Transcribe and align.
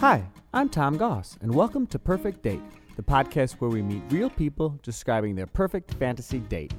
Hi, 0.00 0.24
I'm 0.54 0.68
Tom 0.68 0.96
Goss, 0.96 1.36
and 1.42 1.52
welcome 1.52 1.84
to 1.88 1.98
Perfect 1.98 2.40
Date, 2.40 2.62
the 2.94 3.02
podcast 3.02 3.54
where 3.54 3.68
we 3.68 3.82
meet 3.82 4.04
real 4.10 4.30
people 4.30 4.78
describing 4.84 5.34
their 5.34 5.48
perfect 5.48 5.92
fantasy 5.94 6.38
date. 6.38 6.72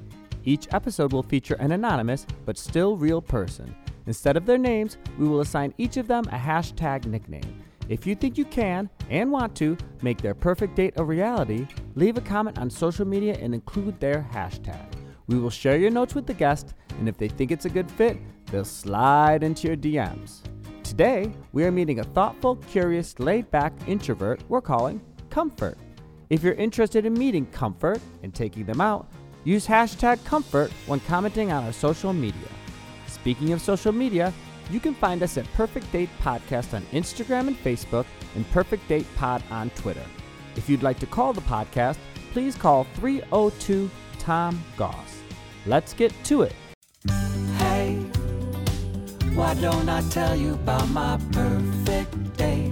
Each 0.44 0.66
episode 0.72 1.12
will 1.12 1.22
feature 1.22 1.56
an 1.56 1.72
anonymous 1.72 2.26
but 2.46 2.56
still 2.56 2.96
real 2.96 3.20
person. 3.20 3.76
Instead 4.06 4.38
of 4.38 4.46
their 4.46 4.56
names, 4.56 4.96
we 5.18 5.28
will 5.28 5.42
assign 5.42 5.74
each 5.76 5.98
of 5.98 6.08
them 6.08 6.24
a 6.28 6.38
hashtag 6.38 7.04
nickname. 7.04 7.62
If 7.90 8.06
you 8.06 8.14
think 8.14 8.38
you 8.38 8.46
can 8.46 8.88
and 9.10 9.30
want 9.30 9.54
to 9.56 9.76
make 10.00 10.22
their 10.22 10.34
perfect 10.34 10.74
date 10.74 10.94
a 10.96 11.04
reality, 11.04 11.66
leave 11.96 12.16
a 12.16 12.22
comment 12.22 12.58
on 12.58 12.70
social 12.70 13.06
media 13.06 13.36
and 13.38 13.52
include 13.52 14.00
their 14.00 14.26
hashtag. 14.32 14.94
We 15.26 15.38
will 15.38 15.50
share 15.50 15.76
your 15.76 15.90
notes 15.90 16.14
with 16.14 16.26
the 16.26 16.32
guest, 16.32 16.72
and 16.98 17.06
if 17.06 17.18
they 17.18 17.28
think 17.28 17.50
it's 17.50 17.66
a 17.66 17.70
good 17.70 17.90
fit, 17.90 18.16
they'll 18.46 18.64
slide 18.64 19.44
into 19.44 19.66
your 19.66 19.76
DMs. 19.76 20.40
Today, 21.00 21.32
we 21.54 21.64
are 21.64 21.72
meeting 21.72 22.00
a 22.00 22.04
thoughtful, 22.04 22.56
curious, 22.56 23.18
laid 23.18 23.50
back 23.50 23.72
introvert 23.86 24.42
we're 24.50 24.60
calling 24.60 25.00
Comfort. 25.30 25.78
If 26.28 26.42
you're 26.42 26.52
interested 26.52 27.06
in 27.06 27.14
meeting 27.14 27.46
Comfort 27.46 28.02
and 28.22 28.34
taking 28.34 28.66
them 28.66 28.82
out, 28.82 29.10
use 29.44 29.66
hashtag 29.66 30.22
Comfort 30.26 30.70
when 30.86 31.00
commenting 31.00 31.52
on 31.52 31.64
our 31.64 31.72
social 31.72 32.12
media. 32.12 32.50
Speaking 33.06 33.54
of 33.54 33.62
social 33.62 33.92
media, 33.92 34.30
you 34.70 34.78
can 34.78 34.94
find 34.94 35.22
us 35.22 35.38
at 35.38 35.50
Perfect 35.54 35.90
Date 35.90 36.10
Podcast 36.20 36.74
on 36.74 36.82
Instagram 36.92 37.48
and 37.48 37.56
Facebook 37.56 38.04
and 38.36 38.46
Perfect 38.50 38.86
Date 38.86 39.06
Pod 39.16 39.42
on 39.50 39.70
Twitter. 39.70 40.04
If 40.54 40.68
you'd 40.68 40.82
like 40.82 40.98
to 40.98 41.06
call 41.06 41.32
the 41.32 41.40
podcast, 41.40 41.96
please 42.34 42.56
call 42.56 42.84
302 42.96 43.90
Tom 44.18 44.62
Goss. 44.76 45.22
Let's 45.64 45.94
get 45.94 46.12
to 46.24 46.42
it. 46.42 46.52
Hey, 49.40 49.46
why 49.46 49.54
don't 49.54 49.88
I 49.88 50.02
tell 50.10 50.36
you 50.36 50.52
about 50.54 50.86
my 50.90 51.18
perfect 51.32 52.36
day? 52.36 52.70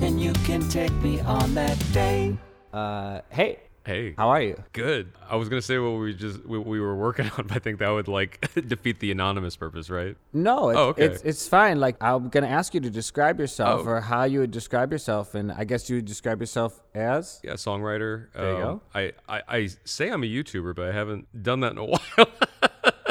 Then 0.00 0.18
you 0.18 0.32
can 0.44 0.66
take 0.70 0.92
me 1.02 1.20
on 1.20 1.52
that 1.54 1.76
day. 1.92 2.36
Uh, 2.72 3.20
hey, 3.28 3.60
Hey, 3.84 4.14
how 4.16 4.30
are 4.30 4.40
you? 4.42 4.60
good. 4.72 5.12
I 5.30 5.36
was 5.36 5.48
gonna 5.50 5.60
say 5.62 5.76
what 5.78 5.90
we 6.00 6.14
just 6.14 6.44
what 6.46 6.64
we 6.66 6.80
were 6.80 6.96
working 6.96 7.26
on, 7.38 7.46
but 7.46 7.56
I 7.56 7.58
think 7.60 7.78
that 7.80 7.90
would 7.90 8.08
like 8.08 8.40
defeat 8.66 8.98
the 9.00 9.12
anonymous 9.12 9.54
purpose, 9.54 9.90
right? 9.90 10.16
No, 10.32 10.70
it's, 10.70 10.78
Oh, 10.78 10.88
okay. 10.88 11.04
it's 11.04 11.22
it's 11.22 11.46
fine. 11.46 11.78
Like 11.78 11.96
I'm 12.00 12.30
gonna 12.30 12.48
ask 12.48 12.72
you 12.74 12.80
to 12.80 12.90
describe 12.90 13.38
yourself 13.38 13.82
Oh. 13.86 13.90
or 13.90 14.00
how 14.00 14.24
you 14.24 14.40
would 14.40 14.50
describe 14.50 14.90
yourself, 14.90 15.34
and 15.36 15.52
I 15.52 15.64
guess 15.64 15.88
you 15.90 15.96
would 15.96 16.04
describe 16.06 16.40
yourself 16.40 16.80
as. 16.94 17.38
Yeah, 17.44 17.52
songwriter. 17.52 18.32
There 18.32 18.50
you 18.50 18.56
Um, 18.56 18.62
go. 18.62 18.82
I, 18.94 19.12
I 19.28 19.42
I 19.48 19.68
say 19.84 20.08
I'm 20.10 20.24
a 20.24 20.26
YouTuber, 20.26 20.74
but 20.74 20.88
I 20.88 20.92
haven't 20.92 21.28
done 21.42 21.60
that 21.60 21.72
in 21.72 21.78
a 21.78 21.84
while. 21.92 22.26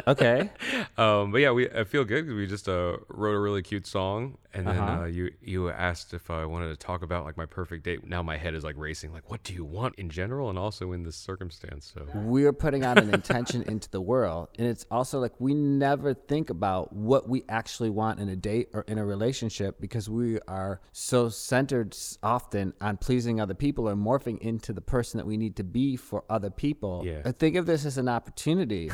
Okay. 0.08 0.50
um, 0.98 1.32
but 1.32 1.40
yeah, 1.40 1.52
we 1.52 1.70
I 1.70 1.84
feel 1.84 2.04
good 2.06 2.26
because 2.26 2.38
we 2.38 2.48
just 2.48 2.68
uh, 2.70 2.98
wrote 3.10 3.36
a 3.36 3.40
really 3.40 3.62
cute 3.62 3.88
song, 3.88 4.38
and 4.56 4.66
then 4.68 4.78
Uh-huh. 4.78 5.02
uh, 5.04 5.06
you 5.06 5.32
you 5.42 5.70
asked 5.70 6.14
if 6.14 6.30
I 6.32 6.46
wanted 6.46 6.70
to 6.70 6.78
talk 6.78 7.04
about 7.04 7.26
like 7.26 7.38
my 7.38 7.46
perfect 7.46 7.84
date. 7.84 8.08
Now 8.08 8.24
my 8.24 8.38
head 8.38 8.54
is 8.56 8.64
like 8.64 8.76
racing. 8.78 9.12
Like, 9.14 9.30
what 9.30 9.44
do 9.44 9.54
you 9.54 9.64
want 9.66 9.96
in 9.96 10.10
general, 10.10 10.50
and 10.50 10.58
also 10.58 10.92
in 10.94 11.04
this 11.04 11.16
circumstance? 11.16 11.92
So 11.94 12.08
We're 12.16 12.54
putting 12.54 12.84
out 12.84 12.98
an 12.98 13.14
intention 13.14 13.62
into 13.74 13.90
the 13.92 14.02
world, 14.02 14.48
and 14.58 14.68
it's 14.68 14.86
also 14.90 15.20
like 15.20 15.34
we 15.40 15.54
never 15.54 16.14
think 16.14 16.50
about 16.50 16.94
what 16.94 17.28
we 17.30 17.44
actually 17.50 17.90
want 17.90 18.20
in 18.20 18.30
a 18.30 18.36
date 18.36 18.70
or 18.74 18.82
in 18.88 18.98
a 18.98 19.06
relationship 19.06 19.80
because 19.80 20.10
we 20.10 20.40
are 20.48 20.82
so 20.92 21.30
centered 21.30 21.96
often 22.24 22.74
on 22.82 22.98
pleasing 22.98 23.40
other 23.42 23.54
people 23.54 23.88
or 23.90 23.96
morphing 23.96 24.38
into 24.40 24.74
the 24.74 24.82
person 24.82 25.18
that 25.18 25.26
we 25.28 25.38
need 25.38 25.56
to 25.58 25.64
be 25.64 25.96
for 25.98 26.24
other 26.30 26.50
people. 26.50 27.04
Yeah. 27.06 27.22
I 27.26 27.32
think 27.32 27.56
of 27.56 27.66
this 27.66 27.86
as 27.86 27.98
an 27.98 28.08
opportunity 28.10 28.92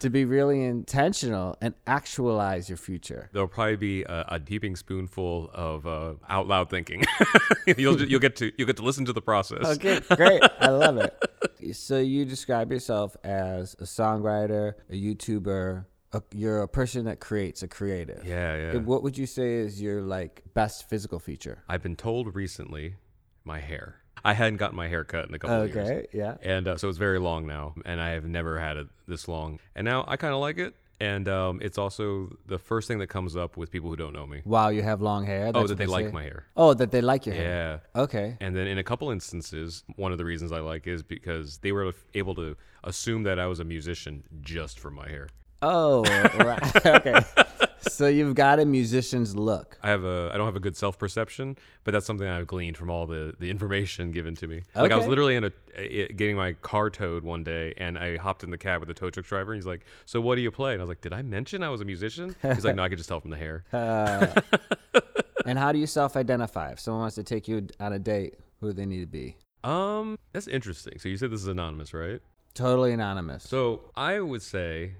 to 0.00 0.10
be 0.10 0.24
really 0.24 0.62
intentional 0.64 1.56
and 1.60 1.74
actualize 1.86 2.68
your 2.68 2.76
future. 2.78 3.30
there'll 3.32 3.48
probably 3.48 3.76
be 3.76 4.02
a, 4.02 4.24
a 4.28 4.40
heaping 4.46 4.76
spoonful 5.04 5.50
of 5.52 5.86
uh, 5.86 6.14
out 6.28 6.46
loud 6.48 6.70
thinking. 6.70 7.04
you'll 7.66 8.00
you'll 8.02 8.20
get 8.20 8.36
to 8.36 8.52
you'll 8.56 8.66
get 8.66 8.76
to 8.76 8.82
listen 8.82 9.04
to 9.06 9.12
the 9.12 9.22
process. 9.22 9.64
Okay, 9.64 10.00
great. 10.16 10.42
I 10.60 10.68
love 10.68 10.96
it. 10.96 11.14
So 11.74 11.98
you 11.98 12.24
describe 12.24 12.70
yourself 12.72 13.16
as 13.24 13.74
a 13.78 13.84
songwriter, 13.84 14.74
a 14.90 14.94
YouTuber. 14.94 15.86
A, 16.12 16.22
you're 16.32 16.62
a 16.62 16.68
person 16.68 17.06
that 17.06 17.18
creates, 17.18 17.64
a 17.64 17.68
creative. 17.68 18.24
Yeah, 18.24 18.54
yeah. 18.54 18.70
And 18.76 18.86
What 18.86 19.02
would 19.02 19.18
you 19.18 19.26
say 19.26 19.54
is 19.54 19.82
your 19.82 20.00
like 20.00 20.44
best 20.54 20.88
physical 20.88 21.18
feature? 21.18 21.64
I've 21.68 21.82
been 21.82 21.96
told 21.96 22.36
recently 22.36 22.94
my 23.44 23.58
hair. 23.58 23.96
I 24.24 24.32
hadn't 24.32 24.58
gotten 24.58 24.76
my 24.76 24.86
hair 24.86 25.02
cut 25.02 25.28
in 25.28 25.34
a 25.34 25.40
couple 25.40 25.62
of 25.62 25.74
years. 25.74 25.90
Okay, 25.90 26.06
yeah. 26.12 26.36
And 26.40 26.68
uh, 26.68 26.76
so 26.76 26.88
it's 26.88 26.98
very 26.98 27.18
long 27.18 27.48
now, 27.48 27.74
and 27.84 28.00
I 28.00 28.10
have 28.10 28.26
never 28.26 28.60
had 28.60 28.76
it 28.76 28.86
this 29.08 29.26
long. 29.26 29.58
And 29.74 29.84
now 29.84 30.04
I 30.06 30.16
kind 30.16 30.32
of 30.32 30.38
like 30.38 30.58
it. 30.58 30.76
And 31.04 31.28
um, 31.28 31.60
it's 31.60 31.76
also 31.76 32.34
the 32.46 32.58
first 32.58 32.88
thing 32.88 32.98
that 33.00 33.08
comes 33.08 33.36
up 33.36 33.58
with 33.58 33.70
people 33.70 33.90
who 33.90 33.96
don't 33.96 34.14
know 34.14 34.26
me. 34.26 34.40
Wow, 34.46 34.70
you 34.70 34.82
have 34.82 35.02
long 35.02 35.26
hair. 35.26 35.48
Oh, 35.48 35.52
that 35.52 35.68
what 35.68 35.76
they 35.76 35.84
like 35.84 36.06
say? 36.06 36.12
my 36.12 36.22
hair. 36.22 36.46
Oh, 36.56 36.72
that 36.72 36.90
they 36.92 37.02
like 37.02 37.26
your 37.26 37.34
hair. 37.34 37.82
Yeah. 37.94 38.02
Okay. 38.02 38.38
And 38.40 38.56
then 38.56 38.66
in 38.66 38.78
a 38.78 38.82
couple 38.82 39.10
instances, 39.10 39.84
one 39.96 40.12
of 40.12 40.18
the 40.18 40.24
reasons 40.24 40.50
I 40.50 40.60
like 40.60 40.86
is 40.86 41.02
because 41.02 41.58
they 41.58 41.72
were 41.72 41.92
able 42.14 42.34
to 42.36 42.56
assume 42.84 43.24
that 43.24 43.38
I 43.38 43.46
was 43.46 43.60
a 43.60 43.64
musician 43.64 44.24
just 44.40 44.80
from 44.80 44.94
my 44.94 45.06
hair. 45.06 45.28
Oh, 45.60 46.04
right. 46.38 46.86
okay. 46.86 47.20
So 47.90 48.06
you've 48.08 48.34
got 48.34 48.58
a 48.58 48.64
musician's 48.64 49.36
look. 49.36 49.78
I 49.82 49.90
have 49.90 50.04
a 50.04 50.30
I 50.32 50.36
don't 50.36 50.46
have 50.46 50.56
a 50.56 50.60
good 50.60 50.76
self 50.76 50.98
perception, 50.98 51.56
but 51.84 51.92
that's 51.92 52.06
something 52.06 52.26
I've 52.26 52.46
gleaned 52.46 52.76
from 52.76 52.90
all 52.90 53.06
the 53.06 53.34
the 53.38 53.50
information 53.50 54.10
given 54.10 54.34
to 54.36 54.46
me. 54.46 54.62
Like 54.74 54.92
I 54.92 54.96
was 54.96 55.06
literally 55.06 55.36
in 55.36 55.44
a, 55.44 55.52
a 55.76 56.08
getting 56.08 56.36
my 56.36 56.54
car 56.54 56.90
towed 56.90 57.24
one 57.24 57.44
day, 57.44 57.74
and 57.76 57.98
I 57.98 58.16
hopped 58.16 58.44
in 58.44 58.50
the 58.50 58.58
cab 58.58 58.80
with 58.80 58.88
the 58.88 58.94
tow 58.94 59.10
truck 59.10 59.26
driver. 59.26 59.52
And 59.52 59.58
he's 59.60 59.66
like, 59.66 59.84
"So 60.06 60.20
what 60.20 60.36
do 60.36 60.42
you 60.42 60.50
play?" 60.50 60.72
And 60.72 60.80
I 60.80 60.84
was 60.84 60.88
like, 60.88 61.00
"Did 61.00 61.12
I 61.12 61.22
mention 61.22 61.62
I 61.62 61.68
was 61.68 61.80
a 61.80 61.84
musician?" 61.84 62.34
He's 62.42 62.64
like, 62.64 62.76
"No, 62.76 62.82
I 62.82 62.88
could 62.88 62.98
just 62.98 63.08
tell 63.08 63.20
from 63.20 63.30
the 63.30 63.36
hair." 63.36 63.64
Uh, 63.74 64.40
and 65.46 65.58
how 65.58 65.72
do 65.72 65.78
you 65.78 65.86
self-identify? 65.86 66.70
If 66.70 66.80
someone 66.80 67.02
wants 67.02 67.16
to 67.16 67.22
take 67.22 67.48
you 67.48 67.66
on 67.78 67.92
a 67.92 67.98
date, 67.98 68.38
who 68.60 68.68
do 68.68 68.72
they 68.72 68.86
need 68.86 69.00
to 69.00 69.06
be? 69.06 69.36
Um, 69.62 70.18
that's 70.32 70.46
interesting. 70.46 70.98
So 70.98 71.08
you 71.08 71.16
said 71.16 71.30
this 71.30 71.40
is 71.40 71.48
anonymous, 71.48 71.92
right? 71.92 72.20
Totally 72.54 72.92
anonymous. 72.92 73.44
So 73.44 73.90
I 73.96 74.20
would 74.20 74.42
say, 74.42 74.94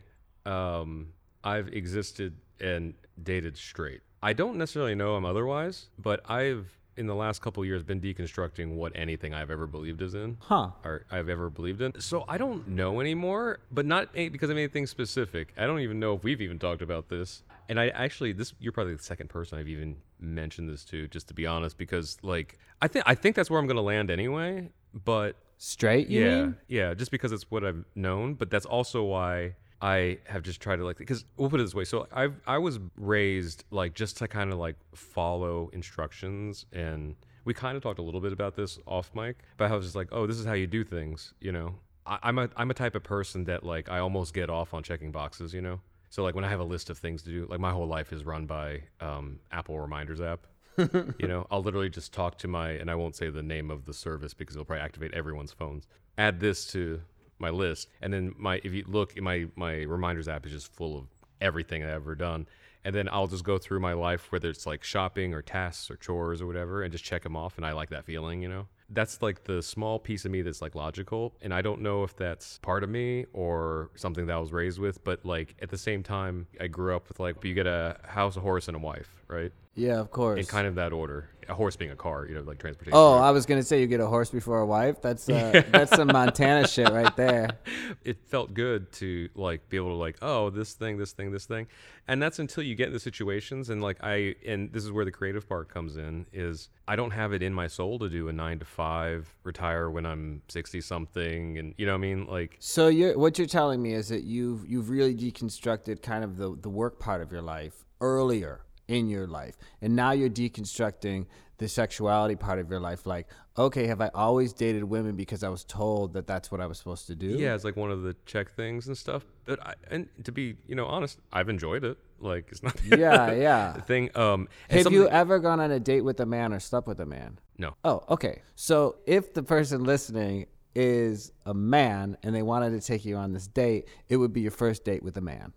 um, 0.44 1.12
I've 1.42 1.68
existed 1.68 2.34
and 2.60 2.94
dated 3.22 3.56
straight. 3.56 4.00
I 4.22 4.32
don't 4.32 4.56
necessarily 4.56 4.94
know 4.94 5.16
I'm 5.16 5.24
otherwise, 5.24 5.88
but 5.98 6.28
I've 6.30 6.78
in 6.96 7.06
the 7.06 7.14
last 7.14 7.42
couple 7.42 7.64
years 7.64 7.82
been 7.82 8.00
deconstructing 8.00 8.74
what 8.74 8.92
anything 8.94 9.34
I've 9.34 9.50
ever 9.50 9.66
believed 9.66 10.00
is 10.00 10.14
in. 10.14 10.36
huh. 10.40 10.70
or 10.84 11.04
I've 11.10 11.28
ever 11.28 11.50
believed 11.50 11.82
in. 11.82 12.00
So 12.00 12.24
I 12.28 12.38
don't 12.38 12.68
know 12.68 13.00
anymore, 13.00 13.58
but 13.72 13.84
not 13.84 14.12
because 14.12 14.48
of 14.48 14.56
anything 14.56 14.86
specific. 14.86 15.52
I 15.58 15.66
don't 15.66 15.80
even 15.80 15.98
know 15.98 16.14
if 16.14 16.22
we've 16.22 16.40
even 16.40 16.58
talked 16.58 16.82
about 16.82 17.08
this. 17.08 17.42
And 17.68 17.80
I 17.80 17.88
actually, 17.88 18.32
this 18.32 18.54
you're 18.60 18.72
probably 18.72 18.94
the 18.94 19.02
second 19.02 19.28
person 19.28 19.58
I've 19.58 19.68
even 19.68 19.96
mentioned 20.20 20.68
this 20.68 20.84
to, 20.86 21.08
just 21.08 21.28
to 21.28 21.34
be 21.34 21.46
honest, 21.46 21.76
because 21.76 22.16
like 22.22 22.58
I 22.80 22.88
think 22.88 23.04
I 23.08 23.14
think 23.14 23.36
that's 23.36 23.50
where 23.50 23.58
I'm 23.58 23.66
gonna 23.66 23.82
land 23.82 24.10
anyway. 24.10 24.70
But 25.04 25.36
Straight, 25.56 26.08
you 26.08 26.24
yeah, 26.24 26.40
mean? 26.42 26.56
yeah, 26.68 26.94
just 26.94 27.10
because 27.10 27.32
it's 27.32 27.50
what 27.50 27.64
I've 27.64 27.84
known. 27.94 28.34
But 28.34 28.50
that's 28.50 28.66
also 28.66 29.02
why 29.02 29.56
I 29.80 30.18
have 30.24 30.42
just 30.42 30.60
tried 30.60 30.76
to 30.76 30.84
like 30.84 30.98
because 30.98 31.24
we'll 31.36 31.50
put 31.50 31.60
it 31.60 31.64
this 31.64 31.74
way. 31.74 31.84
So 31.84 32.06
I 32.12 32.28
I 32.46 32.58
was 32.58 32.78
raised 32.96 33.64
like 33.70 33.94
just 33.94 34.16
to 34.18 34.28
kind 34.28 34.52
of 34.52 34.58
like 34.58 34.76
follow 34.94 35.70
instructions 35.72 36.66
and. 36.72 37.16
We 37.46 37.52
kind 37.52 37.76
of 37.76 37.82
talked 37.82 37.98
a 37.98 38.02
little 38.02 38.22
bit 38.22 38.32
about 38.32 38.56
this 38.56 38.78
off 38.86 39.10
mic, 39.14 39.36
but 39.58 39.70
I 39.70 39.76
was 39.76 39.84
just 39.84 39.94
like, 39.94 40.08
"Oh, 40.12 40.26
this 40.26 40.38
is 40.38 40.46
how 40.46 40.54
you 40.54 40.66
do 40.66 40.82
things," 40.82 41.34
you 41.42 41.52
know. 41.52 41.74
I, 42.06 42.18
I'm 42.22 42.38
a 42.38 42.48
I'm 42.56 42.70
a 42.70 42.74
type 42.74 42.94
of 42.94 43.02
person 43.02 43.44
that 43.44 43.64
like 43.64 43.90
I 43.90 43.98
almost 43.98 44.32
get 44.32 44.48
off 44.48 44.72
on 44.72 44.82
checking 44.82 45.12
boxes, 45.12 45.52
you 45.52 45.60
know. 45.60 45.80
So 46.14 46.22
like 46.22 46.34
when 46.34 46.44
I 46.44 46.48
have 46.48 46.60
a 46.60 46.64
list 46.64 46.90
of 46.90 46.98
things 46.98 47.22
to 47.24 47.30
do, 47.30 47.46
like 47.50 47.60
my 47.60 47.72
whole 47.72 47.88
life 47.88 48.12
is 48.12 48.24
run 48.24 48.46
by 48.46 48.82
um, 49.00 49.40
Apple 49.50 49.78
Reminders 49.80 50.20
app. 50.20 50.46
you 50.78 51.26
know, 51.26 51.46
I'll 51.50 51.62
literally 51.62 51.90
just 51.90 52.12
talk 52.12 52.38
to 52.38 52.48
my, 52.48 52.70
and 52.70 52.90
I 52.90 52.94
won't 52.94 53.16
say 53.16 53.30
the 53.30 53.42
name 53.42 53.70
of 53.70 53.84
the 53.84 53.92
service 53.92 54.32
because 54.32 54.56
it'll 54.56 54.64
probably 54.64 54.84
activate 54.84 55.12
everyone's 55.12 55.52
phones. 55.52 55.88
Add 56.16 56.38
this 56.40 56.66
to 56.68 57.00
my 57.38 57.50
list, 57.50 57.88
and 58.00 58.12
then 58.12 58.34
my, 58.38 58.60
if 58.64 58.72
you 58.72 58.84
look, 58.86 59.20
my 59.20 59.46
my 59.56 59.82
reminders 59.82 60.28
app 60.28 60.46
is 60.46 60.52
just 60.52 60.72
full 60.72 60.98
of 60.98 61.04
everything 61.40 61.82
I've 61.82 61.90
ever 61.90 62.14
done. 62.14 62.46
And 62.86 62.94
then 62.94 63.08
I'll 63.10 63.26
just 63.26 63.44
go 63.44 63.56
through 63.56 63.80
my 63.80 63.94
life, 63.94 64.30
whether 64.30 64.50
it's 64.50 64.66
like 64.66 64.84
shopping 64.84 65.32
or 65.32 65.40
tasks 65.40 65.90
or 65.90 65.96
chores 65.96 66.42
or 66.42 66.46
whatever, 66.46 66.82
and 66.82 66.92
just 66.92 67.02
check 67.02 67.22
them 67.22 67.34
off. 67.34 67.56
And 67.56 67.64
I 67.64 67.72
like 67.72 67.88
that 67.90 68.04
feeling, 68.04 68.42
you 68.42 68.48
know. 68.48 68.66
That's 68.90 69.22
like 69.22 69.44
the 69.44 69.62
small 69.62 69.98
piece 69.98 70.26
of 70.26 70.30
me 70.30 70.42
that's 70.42 70.60
like 70.60 70.74
logical, 70.74 71.34
and 71.40 71.54
I 71.54 71.62
don't 71.62 71.80
know 71.80 72.04
if 72.04 72.14
that's 72.14 72.58
part 72.58 72.84
of 72.84 72.90
me 72.90 73.24
or 73.32 73.90
something 73.94 74.26
that 74.26 74.34
I 74.34 74.38
was 74.38 74.52
raised 74.52 74.78
with. 74.78 75.02
But 75.02 75.24
like 75.24 75.54
at 75.62 75.70
the 75.70 75.78
same 75.78 76.02
time, 76.02 76.46
I 76.60 76.66
grew 76.66 76.94
up 76.94 77.08
with 77.08 77.20
like 77.20 77.42
you 77.42 77.54
get 77.54 77.66
a 77.66 77.96
house, 78.04 78.36
a 78.36 78.40
horse, 78.40 78.68
and 78.68 78.76
a 78.76 78.80
wife, 78.80 79.23
right? 79.28 79.52
Yeah, 79.76 79.98
of 79.98 80.10
course. 80.10 80.38
in 80.38 80.46
kind 80.46 80.66
of 80.66 80.76
that 80.76 80.92
order. 80.92 81.30
A 81.46 81.52
horse 81.52 81.76
being 81.76 81.90
a 81.90 81.96
car, 81.96 82.24
you 82.26 82.34
know, 82.34 82.40
like 82.40 82.58
transportation. 82.58 82.96
Oh? 82.96 83.18
I 83.18 83.30
was 83.30 83.44
gonna 83.44 83.62
say 83.62 83.78
you 83.78 83.86
get 83.86 84.00
a 84.00 84.06
horse 84.06 84.30
before 84.30 84.60
a 84.60 84.66
wife. 84.66 85.02
That's 85.02 85.28
uh, 85.28 85.62
that's 85.70 85.94
some 85.94 86.08
Montana 86.08 86.66
shit 86.66 86.88
right 86.88 87.14
there. 87.16 87.50
it 88.04 88.16
felt 88.28 88.54
good 88.54 88.90
to 88.92 89.28
like 89.34 89.68
be 89.68 89.76
able 89.76 89.90
to 89.90 89.96
like, 89.96 90.16
oh, 90.22 90.48
this 90.48 90.72
thing, 90.72 90.96
this 90.96 91.12
thing, 91.12 91.32
this 91.32 91.44
thing, 91.44 91.66
and 92.08 92.22
that's 92.22 92.38
until 92.38 92.62
you 92.62 92.74
get 92.74 92.86
into 92.86 92.98
situations 92.98 93.68
and 93.68 93.82
like 93.82 93.98
I 94.02 94.36
and 94.46 94.72
this 94.72 94.84
is 94.84 94.90
where 94.90 95.04
the 95.04 95.10
creative 95.10 95.46
part 95.46 95.68
comes 95.68 95.98
in 95.98 96.24
is 96.32 96.70
I 96.88 96.96
don't 96.96 97.10
have 97.10 97.34
it 97.34 97.42
in 97.42 97.52
my 97.52 97.66
soul 97.66 97.98
to 97.98 98.08
do 98.08 98.28
a 98.28 98.32
nine 98.32 98.58
to 98.60 98.64
five, 98.64 99.28
retire 99.42 99.90
when 99.90 100.06
I'm 100.06 100.40
sixty 100.48 100.80
something, 100.80 101.58
and 101.58 101.74
you 101.76 101.84
know 101.84 101.92
what 101.92 101.98
I 101.98 102.00
mean, 102.00 102.26
like 102.26 102.56
So 102.58 102.88
you're 102.88 103.18
what 103.18 103.36
you're 103.36 103.46
telling 103.46 103.82
me 103.82 103.92
is 103.92 104.08
that 104.08 104.22
you've 104.22 104.66
you've 104.66 104.88
really 104.88 105.14
deconstructed 105.14 106.00
kind 106.00 106.24
of 106.24 106.38
the 106.38 106.56
the 106.58 106.70
work 106.70 106.98
part 106.98 107.20
of 107.20 107.30
your 107.30 107.42
life 107.42 107.84
earlier 108.00 108.62
in 108.88 109.08
your 109.08 109.26
life, 109.26 109.56
and 109.80 109.94
now 109.96 110.12
you're 110.12 110.28
deconstructing 110.30 111.26
the 111.58 111.68
sexuality 111.68 112.34
part 112.36 112.58
of 112.58 112.68
your 112.68 112.80
life. 112.80 113.06
Like, 113.06 113.28
okay, 113.56 113.86
have 113.86 114.00
I 114.00 114.10
always 114.14 114.52
dated 114.52 114.84
women 114.84 115.14
because 115.16 115.44
I 115.44 115.48
was 115.48 115.62
told 115.64 116.14
that 116.14 116.26
that's 116.26 116.50
what 116.50 116.60
I 116.60 116.66
was 116.66 116.78
supposed 116.78 117.06
to 117.06 117.14
do? 117.14 117.28
Yeah, 117.28 117.54
it's 117.54 117.64
like 117.64 117.76
one 117.76 117.90
of 117.92 118.02
the 118.02 118.16
check 118.26 118.50
things 118.50 118.88
and 118.88 118.98
stuff. 118.98 119.24
But 119.44 119.64
I, 119.64 119.74
and 119.90 120.08
to 120.24 120.32
be, 120.32 120.56
you 120.66 120.74
know, 120.74 120.86
honest, 120.86 121.20
I've 121.32 121.48
enjoyed 121.48 121.84
it. 121.84 121.96
Like 122.18 122.48
it's 122.50 122.62
not 122.62 122.76
Yeah, 122.84 123.32
yeah. 123.34 123.72
the 123.72 123.82
thing. 123.82 124.10
Um, 124.16 124.48
Have 124.70 124.90
you 124.92 125.08
ever 125.08 125.38
gone 125.38 125.60
on 125.60 125.70
a 125.70 125.78
date 125.80 126.00
with 126.00 126.18
a 126.20 126.26
man 126.26 126.52
or 126.52 126.60
slept 126.60 126.86
with 126.88 126.98
a 127.00 127.06
man? 127.06 127.38
No. 127.58 127.74
Oh, 127.84 128.02
okay. 128.08 128.42
So 128.56 128.96
if 129.06 129.32
the 129.34 129.42
person 129.42 129.84
listening 129.84 130.46
is 130.74 131.30
a 131.46 131.54
man 131.54 132.16
and 132.24 132.34
they 132.34 132.42
wanted 132.42 132.70
to 132.70 132.80
take 132.84 133.04
you 133.04 133.16
on 133.16 133.32
this 133.32 133.46
date, 133.46 133.86
it 134.08 134.16
would 134.16 134.32
be 134.32 134.40
your 134.40 134.50
first 134.50 134.84
date 134.84 135.02
with 135.04 135.16
a 135.16 135.20
man. 135.20 135.52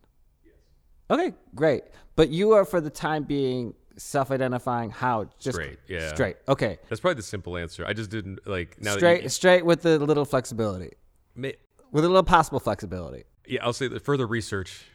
Okay, 1.09 1.33
great. 1.55 1.83
But 2.15 2.29
you 2.29 2.53
are 2.53 2.65
for 2.65 2.81
the 2.81 2.89
time 2.89 3.23
being 3.23 3.73
self-identifying 3.97 4.91
how 4.91 5.25
just 5.39 5.55
Straight, 5.55 5.79
yeah. 5.87 6.13
straight. 6.13 6.37
Okay, 6.47 6.77
That's 6.89 7.01
probably 7.01 7.15
the 7.15 7.23
simple 7.23 7.57
answer. 7.57 7.85
I 7.85 7.93
just 7.93 8.09
didn't 8.09 8.47
like 8.47 8.79
now. 8.81 8.95
straight, 8.95 9.23
you, 9.23 9.29
straight 9.29 9.65
with 9.65 9.81
the 9.81 9.97
little 9.99 10.25
flexibility, 10.25 10.91
may, 11.35 11.55
with 11.91 12.03
a 12.05 12.07
little 12.07 12.23
possible 12.23 12.59
flexibility. 12.59 13.23
yeah, 13.47 13.63
I'll 13.63 13.73
say 13.73 13.87
that 13.87 14.03
further 14.03 14.27
research. 14.27 14.85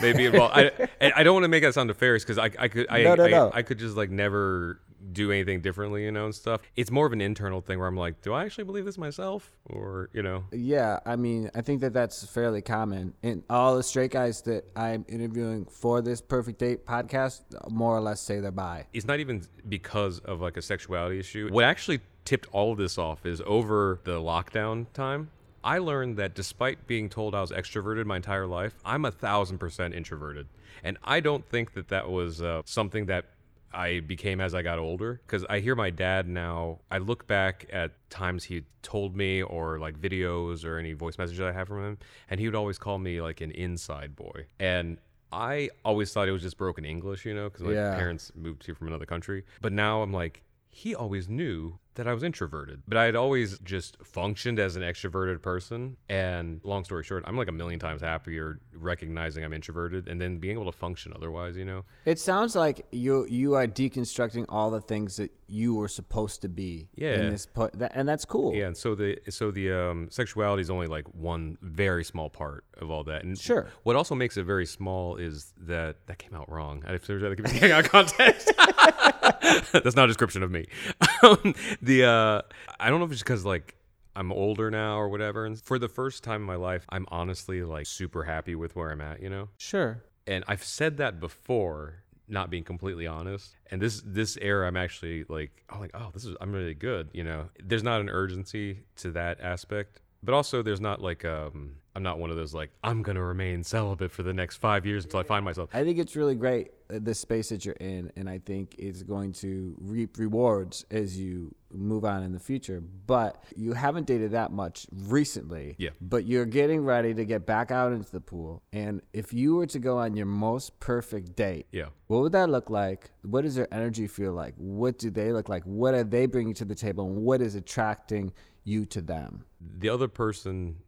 Maybe 0.00 0.24
involved. 0.24 0.54
I, 0.56 0.70
and 1.00 1.12
I 1.14 1.22
don't 1.24 1.34
want 1.34 1.44
to 1.44 1.48
make 1.48 1.62
that 1.62 1.74
sound 1.74 1.88
nefarious 1.88 2.24
because 2.24 2.38
I, 2.38 2.50
I 2.58 2.68
could 2.68 2.86
I, 2.88 3.02
No, 3.02 3.14
no, 3.16 3.24
I, 3.24 3.30
no. 3.30 3.50
I 3.52 3.60
could 3.60 3.78
just 3.78 3.96
like 3.98 4.08
never 4.08 4.80
do 5.12 5.30
anything 5.32 5.60
differently, 5.60 6.04
you 6.04 6.12
know, 6.12 6.26
and 6.26 6.34
stuff. 6.34 6.60
It's 6.76 6.90
more 6.90 7.06
of 7.06 7.12
an 7.12 7.20
internal 7.20 7.60
thing 7.60 7.78
where 7.78 7.88
I'm 7.88 7.96
like, 7.96 8.20
do 8.22 8.32
I 8.32 8.44
actually 8.44 8.64
believe 8.64 8.84
this 8.84 8.98
myself, 8.98 9.50
or 9.66 10.10
you 10.12 10.22
know, 10.22 10.44
Yeah, 10.52 11.00
I 11.06 11.16
mean, 11.16 11.50
I 11.54 11.60
think 11.62 11.80
that 11.80 11.92
that's 11.92 12.24
fairly 12.26 12.62
common. 12.62 13.14
And 13.22 13.42
all 13.48 13.76
the 13.76 13.82
straight 13.82 14.10
guys 14.10 14.42
that 14.42 14.64
I'm 14.76 15.04
interviewing 15.08 15.66
for 15.66 16.02
this 16.02 16.20
Perfect 16.20 16.58
Date 16.58 16.86
podcast 16.86 17.42
more 17.70 17.96
or 17.96 18.00
less 18.00 18.20
say 18.20 18.40
they're 18.40 18.50
bi. 18.50 18.86
it's 18.92 19.06
not 19.06 19.20
even 19.20 19.42
because 19.68 20.18
of 20.20 20.40
like 20.40 20.56
a 20.56 20.62
sexuality 20.62 21.18
issue. 21.18 21.48
What 21.50 21.64
actually 21.64 22.00
tipped 22.24 22.46
all 22.52 22.72
of 22.72 22.78
this 22.78 22.98
off 22.98 23.24
is 23.24 23.40
over 23.46 24.00
the 24.04 24.20
lockdown 24.20 24.86
time. 24.92 25.30
I 25.64 25.78
learned 25.78 26.16
that 26.18 26.34
despite 26.34 26.86
being 26.86 27.08
told 27.08 27.34
I 27.34 27.40
was 27.40 27.50
extroverted 27.50 28.04
my 28.06 28.16
entire 28.16 28.46
life, 28.46 28.74
I'm 28.84 29.04
a 29.04 29.10
thousand 29.10 29.58
percent 29.58 29.94
introverted, 29.94 30.46
and 30.84 30.98
I 31.02 31.20
don't 31.20 31.46
think 31.48 31.74
that 31.74 31.88
that 31.88 32.08
was 32.08 32.40
uh, 32.40 32.62
something 32.64 33.06
that 33.06 33.26
I 33.72 34.00
became 34.00 34.40
as 34.40 34.54
I 34.54 34.62
got 34.62 34.78
older. 34.78 35.20
Because 35.26 35.44
I 35.48 35.60
hear 35.60 35.74
my 35.74 35.90
dad 35.90 36.28
now. 36.28 36.80
I 36.90 36.98
look 36.98 37.26
back 37.26 37.66
at 37.72 37.92
times 38.10 38.44
he 38.44 38.64
told 38.82 39.16
me, 39.16 39.42
or 39.42 39.78
like 39.78 40.00
videos, 40.00 40.64
or 40.64 40.78
any 40.78 40.92
voice 40.94 41.18
messages 41.18 41.40
I 41.40 41.52
have 41.52 41.68
from 41.68 41.84
him, 41.84 41.98
and 42.30 42.40
he 42.40 42.46
would 42.46 42.54
always 42.54 42.78
call 42.78 42.98
me 42.98 43.20
like 43.20 43.40
an 43.40 43.50
inside 43.50 44.16
boy, 44.16 44.46
and 44.58 44.98
I 45.30 45.68
always 45.84 46.10
thought 46.12 46.26
it 46.26 46.32
was 46.32 46.40
just 46.40 46.56
broken 46.56 46.86
English, 46.86 47.26
you 47.26 47.34
know, 47.34 47.50
because 47.50 47.62
my 47.62 47.72
Yeah. 47.72 47.94
parents 47.94 48.32
moved 48.34 48.64
here 48.64 48.74
from 48.74 48.88
another 48.88 49.04
country. 49.04 49.44
But 49.60 49.74
now 49.74 50.00
I'm 50.00 50.12
like, 50.12 50.42
he 50.70 50.94
always 50.94 51.28
knew 51.28 51.78
that 51.94 52.06
I 52.06 52.14
was 52.14 52.22
introverted, 52.22 52.82
but 52.86 52.96
I 52.96 53.06
had 53.06 53.16
always 53.16 53.58
just 53.58 53.96
functioned 54.04 54.60
as 54.60 54.76
an 54.76 54.82
extroverted 54.82 55.42
person. 55.42 55.96
And 56.08 56.60
long 56.62 56.84
story 56.84 57.02
short, 57.02 57.24
I'm 57.26 57.36
like 57.36 57.48
a 57.48 57.52
million 57.52 57.80
times 57.80 58.02
happier 58.02 58.60
recognizing 58.72 59.42
I'm 59.44 59.52
introverted 59.52 60.06
and 60.06 60.20
then 60.20 60.38
being 60.38 60.54
able 60.54 60.70
to 60.70 60.78
function 60.78 61.12
otherwise, 61.16 61.56
you 61.56 61.64
know? 61.64 61.84
It 62.04 62.20
sounds 62.20 62.54
like 62.54 62.86
you 62.92 63.26
you 63.28 63.54
are 63.54 63.66
deconstructing 63.66 64.44
all 64.48 64.70
the 64.70 64.80
things 64.80 65.16
that 65.16 65.32
you 65.48 65.74
were 65.74 65.88
supposed 65.88 66.40
to 66.42 66.48
be 66.48 66.88
Yeah. 66.94 67.14
in 67.14 67.30
this 67.30 67.46
po- 67.46 67.70
that, 67.74 67.90
and 67.96 68.08
that's 68.08 68.24
cool. 68.24 68.54
Yeah, 68.54 68.66
and 68.68 68.76
so 68.76 68.94
the 68.94 69.18
so 69.30 69.50
the 69.50 69.72
um, 69.72 70.06
sexuality 70.10 70.60
is 70.60 70.70
only 70.70 70.86
like 70.86 71.06
one 71.14 71.58
very 71.62 72.04
small 72.04 72.30
part 72.30 72.64
of 72.80 72.92
all 72.92 73.02
that. 73.04 73.24
And 73.24 73.36
Sure. 73.36 73.66
what 73.82 73.96
also 73.96 74.14
makes 74.14 74.36
it 74.36 74.44
very 74.44 74.66
small 74.66 75.16
is 75.16 75.52
that 75.56 76.06
that 76.06 76.18
came 76.18 76.34
out 76.34 76.48
wrong. 76.48 76.84
If 76.86 77.08
there's 77.08 77.24
out 77.24 77.84
context, 77.86 78.52
that's 79.72 79.96
not 79.96 80.04
a 80.04 80.08
description 80.08 80.42
of 80.42 80.50
me. 80.50 80.66
Um, 81.20 81.52
the 81.82 82.04
uh, 82.04 82.42
I 82.78 82.88
don't 82.88 83.00
know 83.00 83.06
if 83.06 83.10
it's 83.10 83.22
because 83.22 83.44
like 83.44 83.74
I'm 84.14 84.30
older 84.32 84.70
now 84.70 84.98
or 84.98 85.08
whatever. 85.08 85.46
And 85.46 85.60
for 85.60 85.76
the 85.76 85.88
first 85.88 86.22
time 86.22 86.42
in 86.42 86.46
my 86.46 86.54
life, 86.54 86.84
I'm 86.90 87.06
honestly 87.08 87.62
like 87.64 87.86
super 87.86 88.22
happy 88.22 88.54
with 88.54 88.76
where 88.76 88.90
I'm 88.92 89.00
at. 89.00 89.20
You 89.20 89.28
know 89.30 89.48
Sure. 89.58 90.04
and 90.28 90.44
I've 90.46 90.62
said 90.62 90.98
that 90.98 91.18
before, 91.18 92.04
not 92.28 92.50
being 92.50 92.62
completely 92.62 93.06
honest. 93.08 93.56
And 93.70 93.82
this 93.82 94.00
this 94.06 94.38
era, 94.40 94.68
I'm 94.68 94.76
actually 94.76 95.24
like, 95.28 95.50
I'm 95.70 95.80
like, 95.80 95.90
oh, 95.94 96.10
this 96.14 96.24
is 96.24 96.36
I'm 96.40 96.52
really 96.52 96.74
good. 96.74 97.10
You 97.12 97.24
know, 97.24 97.48
there's 97.60 97.82
not 97.82 98.00
an 98.00 98.08
urgency 98.08 98.84
to 98.98 99.10
that 99.12 99.40
aspect, 99.40 100.00
but 100.22 100.34
also 100.34 100.62
there's 100.62 100.80
not 100.80 101.00
like 101.00 101.24
um, 101.24 101.72
I'm 101.94 102.02
not 102.02 102.18
one 102.18 102.30
of 102.30 102.36
those 102.36 102.54
like 102.54 102.70
I'm 102.84 103.02
gonna 103.02 103.22
remain 103.24 103.62
celibate 103.64 104.10
for 104.12 104.22
the 104.22 104.32
next 104.32 104.56
five 104.58 104.86
years 104.86 105.04
until 105.04 105.20
I 105.20 105.24
find 105.24 105.44
myself. 105.44 105.70
I 105.72 105.82
think 105.84 105.98
it's 105.98 106.14
really 106.16 106.34
great 106.34 106.70
uh, 106.92 106.98
the 107.02 107.14
space 107.14 107.48
that 107.50 107.64
you're 107.64 107.74
in, 107.74 108.12
and 108.16 108.28
I 108.30 108.38
think 108.38 108.76
it's 108.78 109.02
going 109.02 109.32
to 109.34 109.74
reap 109.78 110.16
rewards 110.18 110.84
as 110.90 111.18
you 111.18 111.54
move 111.72 112.04
on 112.04 112.22
in 112.22 112.32
the 112.32 112.38
future. 112.40 112.80
But 112.80 113.42
you 113.56 113.72
haven't 113.72 114.06
dated 114.06 114.30
that 114.30 114.52
much 114.52 114.86
recently. 114.92 115.74
Yeah. 115.78 115.90
But 116.00 116.24
you're 116.24 116.46
getting 116.46 116.84
ready 116.84 117.12
to 117.14 117.24
get 117.24 117.44
back 117.46 117.70
out 117.70 117.92
into 117.92 118.10
the 118.10 118.20
pool, 118.20 118.62
and 118.72 119.02
if 119.12 119.32
you 119.32 119.56
were 119.56 119.66
to 119.66 119.78
go 119.78 119.98
on 119.98 120.16
your 120.16 120.26
most 120.26 120.78
perfect 120.80 121.36
date, 121.36 121.66
Yeah. 121.72 121.86
what 122.06 122.22
would 122.22 122.32
that 122.32 122.48
look 122.48 122.70
like? 122.70 123.10
What 123.22 123.42
does 123.42 123.54
their 123.54 123.72
energy 123.74 124.06
feel 124.06 124.32
like? 124.32 124.54
What 124.56 124.98
do 124.98 125.10
they 125.10 125.32
look 125.32 125.48
like? 125.48 125.64
What 125.64 125.94
are 125.94 126.04
they 126.04 126.26
bringing 126.26 126.54
to 126.54 126.64
the 126.64 126.74
table? 126.74 127.06
And 127.06 127.16
what 127.16 127.42
is 127.42 127.54
attracting 127.54 128.32
you 128.68 128.84
to 128.86 129.00
them? 129.00 129.44
The 129.60 129.88
other 129.88 130.08
person 130.08 130.82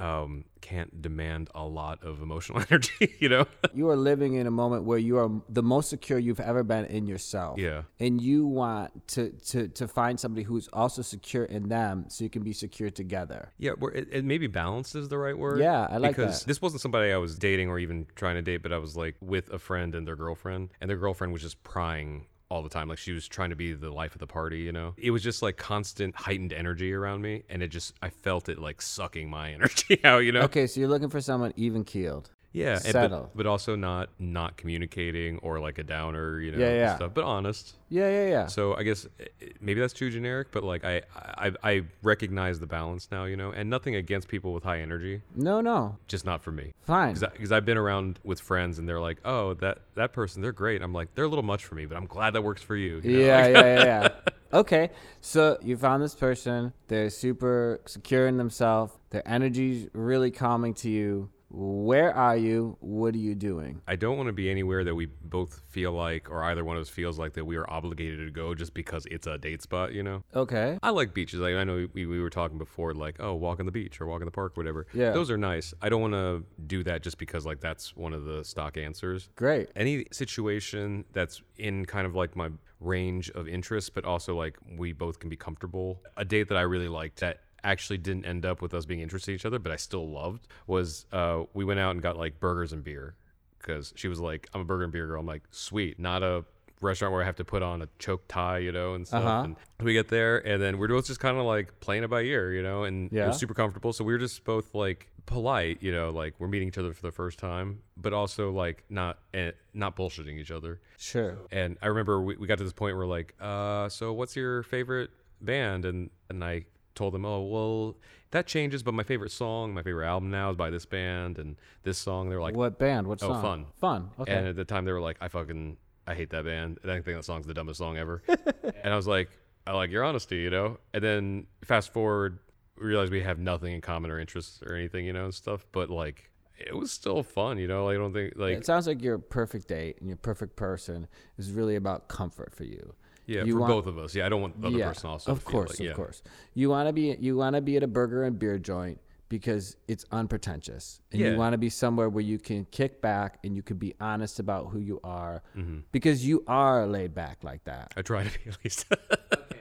um, 0.00 0.44
can't 0.62 1.02
demand 1.02 1.50
a 1.54 1.64
lot 1.64 2.02
of 2.02 2.22
emotional 2.22 2.62
energy. 2.70 3.14
You 3.20 3.28
know. 3.28 3.46
You 3.72 3.88
are 3.88 3.96
living 3.96 4.34
in 4.34 4.48
a 4.48 4.50
moment 4.50 4.82
where 4.82 4.98
you 4.98 5.16
are 5.18 5.30
the 5.48 5.62
most 5.62 5.90
secure 5.90 6.18
you've 6.18 6.40
ever 6.40 6.64
been 6.64 6.86
in 6.86 7.06
yourself. 7.06 7.58
Yeah. 7.58 7.82
And 8.00 8.20
you 8.20 8.44
want 8.44 9.06
to, 9.08 9.30
to, 9.30 9.68
to 9.68 9.86
find 9.86 10.18
somebody 10.18 10.42
who's 10.42 10.68
also 10.72 11.02
secure 11.02 11.44
in 11.44 11.68
them 11.68 12.06
so 12.08 12.24
you 12.24 12.30
can 12.30 12.42
be 12.42 12.52
secure 12.52 12.90
together. 12.90 13.52
Yeah, 13.58 13.72
where 13.78 13.92
it, 13.92 14.08
it 14.10 14.24
maybe 14.24 14.48
balanced 14.48 14.96
is 14.96 15.08
the 15.08 15.18
right 15.18 15.38
word. 15.38 15.60
Yeah, 15.60 15.86
I 15.88 15.98
like 15.98 16.16
because 16.16 16.40
that. 16.40 16.48
this 16.48 16.60
wasn't 16.60 16.82
somebody 16.82 17.12
I 17.12 17.18
was 17.18 17.38
dating 17.38 17.68
or 17.68 17.78
even 17.78 18.06
trying 18.16 18.34
to 18.34 18.42
date, 18.42 18.58
but 18.58 18.72
I 18.72 18.78
was 18.78 18.96
like 18.96 19.14
with 19.20 19.50
a 19.50 19.58
friend 19.58 19.94
and 19.94 20.06
their 20.06 20.16
girlfriend, 20.16 20.70
and 20.80 20.90
their 20.90 20.98
girlfriend 20.98 21.32
was 21.32 21.42
just 21.42 21.62
prying 21.62 22.26
all 22.50 22.62
the 22.62 22.68
time. 22.68 22.88
Like 22.88 22.98
she 22.98 23.12
was 23.12 23.28
trying 23.28 23.50
to 23.50 23.56
be 23.56 23.72
the 23.72 23.90
life 23.90 24.14
of 24.14 24.18
the 24.18 24.26
party, 24.26 24.58
you 24.58 24.72
know. 24.72 24.94
It 24.98 25.12
was 25.12 25.22
just 25.22 25.40
like 25.40 25.56
constant 25.56 26.14
heightened 26.14 26.52
energy 26.52 26.92
around 26.92 27.22
me, 27.22 27.44
and 27.48 27.62
it 27.62 27.68
just 27.68 27.94
I 28.02 28.10
felt 28.10 28.48
it 28.48 28.58
like 28.58 28.82
sucking 28.82 29.30
my 29.30 29.52
energy 29.54 30.04
out, 30.04 30.18
you 30.18 30.32
know. 30.32 30.42
Okay, 30.42 30.66
so 30.66 30.80
you're 30.80 30.88
looking 30.88 31.10
for 31.10 31.20
someone 31.20 31.52
even 31.56 31.84
keeled. 31.84 32.30
Yeah, 32.52 32.78
Settle. 32.78 33.22
but, 33.22 33.36
but 33.36 33.46
also 33.46 33.76
not 33.76 34.08
not 34.18 34.56
communicating 34.56 35.38
or 35.38 35.60
like 35.60 35.78
a 35.78 35.84
downer, 35.84 36.40
you 36.40 36.50
know. 36.50 36.58
Yeah, 36.58 36.72
yeah. 36.72 36.96
Stuff, 36.96 37.12
but 37.14 37.24
honest. 37.24 37.76
Yeah, 37.88 38.08
yeah, 38.08 38.28
yeah. 38.28 38.46
So 38.46 38.74
I 38.74 38.82
guess 38.82 39.06
eh, 39.20 39.26
eh, 39.40 39.46
maybe 39.60 39.80
that's 39.80 39.92
too 39.92 40.10
generic, 40.10 40.48
but 40.50 40.64
like 40.64 40.84
I, 40.84 41.02
I 41.14 41.52
I 41.62 41.82
recognize 42.02 42.58
the 42.58 42.66
balance 42.66 43.08
now, 43.12 43.24
you 43.24 43.36
know, 43.36 43.52
and 43.52 43.70
nothing 43.70 43.94
against 43.94 44.26
people 44.26 44.52
with 44.52 44.64
high 44.64 44.80
energy, 44.80 45.22
no, 45.36 45.60
no. 45.60 45.96
just 46.08 46.24
not 46.24 46.42
for 46.42 46.50
me. 46.50 46.72
Fine. 46.82 47.14
Because 47.14 47.52
I've 47.52 47.64
been 47.64 47.78
around 47.78 48.18
with 48.24 48.40
friends 48.40 48.78
and 48.80 48.88
they're 48.88 49.00
like, 49.00 49.18
oh, 49.24 49.54
that 49.54 49.78
that 49.94 50.12
person, 50.12 50.42
they're 50.42 50.50
great. 50.52 50.82
I'm 50.82 50.92
like, 50.92 51.14
they're 51.14 51.26
a 51.26 51.28
little 51.28 51.44
much 51.44 51.64
for 51.64 51.76
me, 51.76 51.86
but 51.86 51.96
I'm 51.96 52.06
glad 52.06 52.32
that 52.32 52.42
works 52.42 52.62
for 52.62 52.74
you. 52.74 53.00
you 53.04 53.18
know? 53.18 53.24
Yeah, 53.24 53.42
Like, 53.42 53.54
yeah, 53.54 53.62
yeah, 53.62 53.84
yeah. 53.84 54.08
Okay, 54.52 54.90
so 55.20 55.56
you 55.62 55.76
found 55.76 56.02
this 56.02 56.16
person. 56.16 56.72
They're 56.88 57.08
super 57.10 57.80
secure 57.86 58.26
in 58.26 58.36
themselves. 58.36 58.92
Their 59.10 59.22
energy's 59.26 59.86
really 59.92 60.32
calming 60.32 60.74
to 60.74 60.90
you. 60.90 61.30
Where 61.52 62.14
are 62.14 62.36
you? 62.36 62.76
What 62.80 63.14
are 63.14 63.18
you 63.18 63.34
doing? 63.34 63.82
I 63.88 63.96
don't 63.96 64.16
want 64.16 64.28
to 64.28 64.32
be 64.32 64.48
anywhere 64.48 64.84
that 64.84 64.94
we 64.94 65.06
both 65.06 65.62
feel 65.68 65.92
like, 65.92 66.30
or 66.30 66.44
either 66.44 66.64
one 66.64 66.76
of 66.76 66.82
us 66.82 66.88
feels 66.88 67.18
like 67.18 67.32
that 67.34 67.44
we 67.44 67.56
are 67.56 67.68
obligated 67.68 68.24
to 68.24 68.30
go 68.30 68.54
just 68.54 68.72
because 68.72 69.04
it's 69.10 69.26
a 69.26 69.36
date 69.36 69.60
spot, 69.62 69.92
you 69.92 70.02
know? 70.04 70.22
Okay. 70.34 70.78
I 70.82 70.90
like 70.90 71.12
beaches. 71.12 71.40
Like 71.40 71.56
I 71.56 71.64
know 71.64 71.88
we, 71.92 72.06
we 72.06 72.20
were 72.20 72.30
talking 72.30 72.56
before, 72.56 72.94
like 72.94 73.16
oh, 73.18 73.34
walk 73.34 73.58
on 73.58 73.66
the 73.66 73.72
beach 73.72 74.00
or 74.00 74.06
walk 74.06 74.20
in 74.20 74.26
the 74.26 74.30
park, 74.30 74.56
whatever. 74.56 74.86
Yeah. 74.94 75.10
those 75.10 75.30
are 75.30 75.36
nice. 75.36 75.74
I 75.82 75.88
don't 75.88 76.00
want 76.00 76.14
to 76.14 76.44
do 76.66 76.84
that 76.84 77.02
just 77.02 77.18
because 77.18 77.44
like 77.44 77.60
that's 77.60 77.96
one 77.96 78.12
of 78.12 78.24
the 78.24 78.44
stock 78.44 78.76
answers. 78.76 79.28
Great. 79.34 79.70
Any 79.74 80.06
situation 80.12 81.04
that's 81.12 81.42
in 81.58 81.84
kind 81.84 82.06
of 82.06 82.14
like 82.14 82.36
my 82.36 82.50
range 82.78 83.30
of 83.30 83.48
interest, 83.48 83.94
but 83.94 84.04
also 84.04 84.36
like 84.36 84.56
we 84.76 84.92
both 84.92 85.18
can 85.18 85.28
be 85.28 85.36
comfortable. 85.36 86.00
A 86.16 86.24
date 86.24 86.48
that 86.48 86.56
I 86.56 86.62
really 86.62 86.88
liked 86.88 87.20
that 87.20 87.40
actually 87.64 87.98
didn't 87.98 88.24
end 88.24 88.44
up 88.44 88.62
with 88.62 88.74
us 88.74 88.84
being 88.84 89.00
interested 89.00 89.32
in 89.32 89.34
each 89.36 89.46
other, 89.46 89.58
but 89.58 89.72
I 89.72 89.76
still 89.76 90.08
loved 90.08 90.46
was 90.66 91.06
uh, 91.12 91.44
we 91.54 91.64
went 91.64 91.80
out 91.80 91.92
and 91.92 92.02
got 92.02 92.16
like 92.16 92.40
burgers 92.40 92.72
and 92.72 92.82
beer 92.82 93.14
because 93.58 93.92
she 93.96 94.08
was 94.08 94.20
like, 94.20 94.48
I'm 94.54 94.62
a 94.62 94.64
burger 94.64 94.84
and 94.84 94.92
beer 94.92 95.06
girl. 95.06 95.20
I'm 95.20 95.26
like, 95.26 95.42
sweet, 95.50 95.98
not 95.98 96.22
a 96.22 96.44
restaurant 96.80 97.12
where 97.12 97.22
I 97.22 97.26
have 97.26 97.36
to 97.36 97.44
put 97.44 97.62
on 97.62 97.82
a 97.82 97.88
choke 97.98 98.26
tie, 98.28 98.58
you 98.58 98.72
know, 98.72 98.94
and 98.94 99.06
stuff. 99.06 99.24
Uh-huh. 99.24 99.44
And 99.44 99.56
we 99.80 99.92
get 99.92 100.08
there, 100.08 100.38
and 100.38 100.62
then 100.62 100.78
we're 100.78 100.88
both 100.88 101.06
just 101.06 101.20
kind 101.20 101.36
of 101.36 101.44
like 101.44 101.78
playing 101.80 102.04
it 102.04 102.10
by 102.10 102.22
ear, 102.22 102.52
you 102.52 102.62
know, 102.62 102.84
and 102.84 103.12
it 103.12 103.26
was 103.26 103.38
super 103.38 103.54
comfortable. 103.54 103.92
So 103.92 104.04
we 104.04 104.12
were 104.12 104.18
just 104.18 104.44
both 104.44 104.74
like 104.74 105.08
polite, 105.26 105.82
you 105.82 105.92
know, 105.92 106.10
like 106.10 106.34
we're 106.38 106.48
meeting 106.48 106.68
each 106.68 106.78
other 106.78 106.92
for 106.92 107.02
the 107.02 107.12
first 107.12 107.38
time, 107.38 107.80
but 107.96 108.12
also 108.12 108.50
like 108.50 108.84
not 108.88 109.18
eh, 109.34 109.52
not 109.74 109.96
bullshitting 109.96 110.38
each 110.38 110.50
other. 110.50 110.80
Sure. 110.98 111.38
And 111.52 111.76
I 111.82 111.86
remember 111.88 112.20
we, 112.20 112.36
we 112.36 112.46
got 112.46 112.58
to 112.58 112.64
this 112.64 112.72
point 112.72 112.96
where 112.96 113.06
like, 113.06 113.34
uh, 113.40 113.88
so 113.88 114.12
what's 114.12 114.34
your 114.36 114.62
favorite 114.62 115.10
band? 115.40 115.84
And 115.84 116.10
and 116.28 116.42
I 116.42 116.64
told 116.94 117.14
them, 117.14 117.24
oh 117.24 117.42
well, 117.42 117.96
that 118.32 118.46
changes, 118.46 118.82
but 118.82 118.94
my 118.94 119.02
favorite 119.02 119.32
song, 119.32 119.74
my 119.74 119.82
favorite 119.82 120.06
album 120.06 120.30
now 120.30 120.50
is 120.50 120.56
by 120.56 120.70
this 120.70 120.86
band, 120.86 121.38
and 121.38 121.56
this 121.82 121.98
song. 121.98 122.28
They're 122.28 122.40
like, 122.40 122.54
what 122.54 122.78
band? 122.78 123.06
What 123.06 123.22
Oh, 123.22 123.28
song? 123.28 123.42
Fun. 123.42 123.66
Fun. 123.80 124.10
Okay. 124.20 124.32
and 124.32 124.46
at 124.48 124.56
the 124.56 124.64
time 124.64 124.84
they 124.84 124.92
were 124.92 125.00
like, 125.00 125.16
I 125.20 125.28
fucking. 125.28 125.76
I 126.06 126.14
hate 126.14 126.30
that 126.30 126.44
band. 126.44 126.78
And 126.82 126.90
I 126.90 126.94
think 127.00 127.16
that 127.18 127.24
song's 127.24 127.46
the 127.46 127.54
dumbest 127.54 127.78
song 127.78 127.96
ever. 127.96 128.20
and 128.82 128.92
I 128.92 128.96
was 128.96 129.06
like, 129.06 129.28
I 129.66 129.72
like 129.74 129.90
your 129.90 130.02
honesty, 130.02 130.38
you 130.38 130.50
know? 130.50 130.78
And 130.92 131.04
then 131.04 131.46
fast 131.62 131.92
forward, 131.92 132.40
we 132.80 132.86
realized 132.86 133.12
we 133.12 133.20
have 133.22 133.38
nothing 133.38 133.74
in 133.74 133.80
common 133.80 134.10
or 134.10 134.18
interests 134.18 134.60
or 134.66 134.74
anything, 134.74 135.04
you 135.06 135.12
know, 135.12 135.24
and 135.26 135.34
stuff. 135.34 135.66
But 135.70 135.88
like, 135.88 136.30
it 136.58 136.74
was 136.74 136.90
still 136.90 137.22
fun, 137.22 137.58
you 137.58 137.68
know? 137.68 137.84
Like, 137.84 137.94
I 137.94 137.98
don't 137.98 138.12
think, 138.12 138.32
like, 138.34 138.56
it 138.56 138.66
sounds 138.66 138.88
like 138.88 139.00
your 139.02 139.18
perfect 139.18 139.68
date 139.68 139.98
and 140.00 140.08
your 140.08 140.16
perfect 140.16 140.56
person 140.56 141.06
is 141.38 141.52
really 141.52 141.76
about 141.76 142.08
comfort 142.08 142.54
for 142.56 142.64
you. 142.64 142.94
Yeah, 143.26 143.44
you 143.44 143.52
for 143.54 143.60
want- 143.60 143.70
both 143.72 143.86
of 143.86 143.98
us. 143.98 144.14
Yeah, 144.14 144.26
I 144.26 144.28
don't 144.28 144.40
want 144.42 144.60
the 144.60 144.68
other 144.68 144.78
yeah, 144.78 144.88
person 144.88 145.10
also 145.10 145.32
of 145.32 145.44
course, 145.44 145.70
like, 145.70 145.80
of 145.80 145.86
yeah. 145.86 145.92
course. 145.92 146.22
You 146.54 146.68
want 146.70 146.88
to 146.88 146.92
be 146.92 147.16
you 147.20 147.36
want 147.36 147.54
to 147.56 147.60
be 147.62 147.76
at 147.76 147.82
a 147.82 147.86
burger 147.86 148.24
and 148.24 148.38
beer 148.38 148.58
joint 148.58 149.00
because 149.28 149.76
it's 149.86 150.04
unpretentious, 150.10 151.00
and 151.12 151.20
Yeah. 151.20 151.30
you 151.30 151.36
want 151.36 151.52
to 151.52 151.58
be 151.58 151.70
somewhere 151.70 152.08
where 152.08 152.24
you 152.24 152.38
can 152.38 152.64
kick 152.72 153.00
back 153.00 153.38
and 153.44 153.54
you 153.54 153.62
can 153.62 153.76
be 153.76 153.94
honest 154.00 154.40
about 154.40 154.70
who 154.70 154.80
you 154.80 154.98
are, 155.04 155.42
Mm-hmm. 155.56 155.80
because 155.92 156.26
you 156.26 156.42
are 156.48 156.84
laid 156.86 157.14
back 157.14 157.44
like 157.44 157.62
that. 157.64 157.92
I 157.96 158.02
try 158.02 158.24
to 158.24 158.30
be 158.38 158.50
at 158.50 158.58
least. 158.64 158.86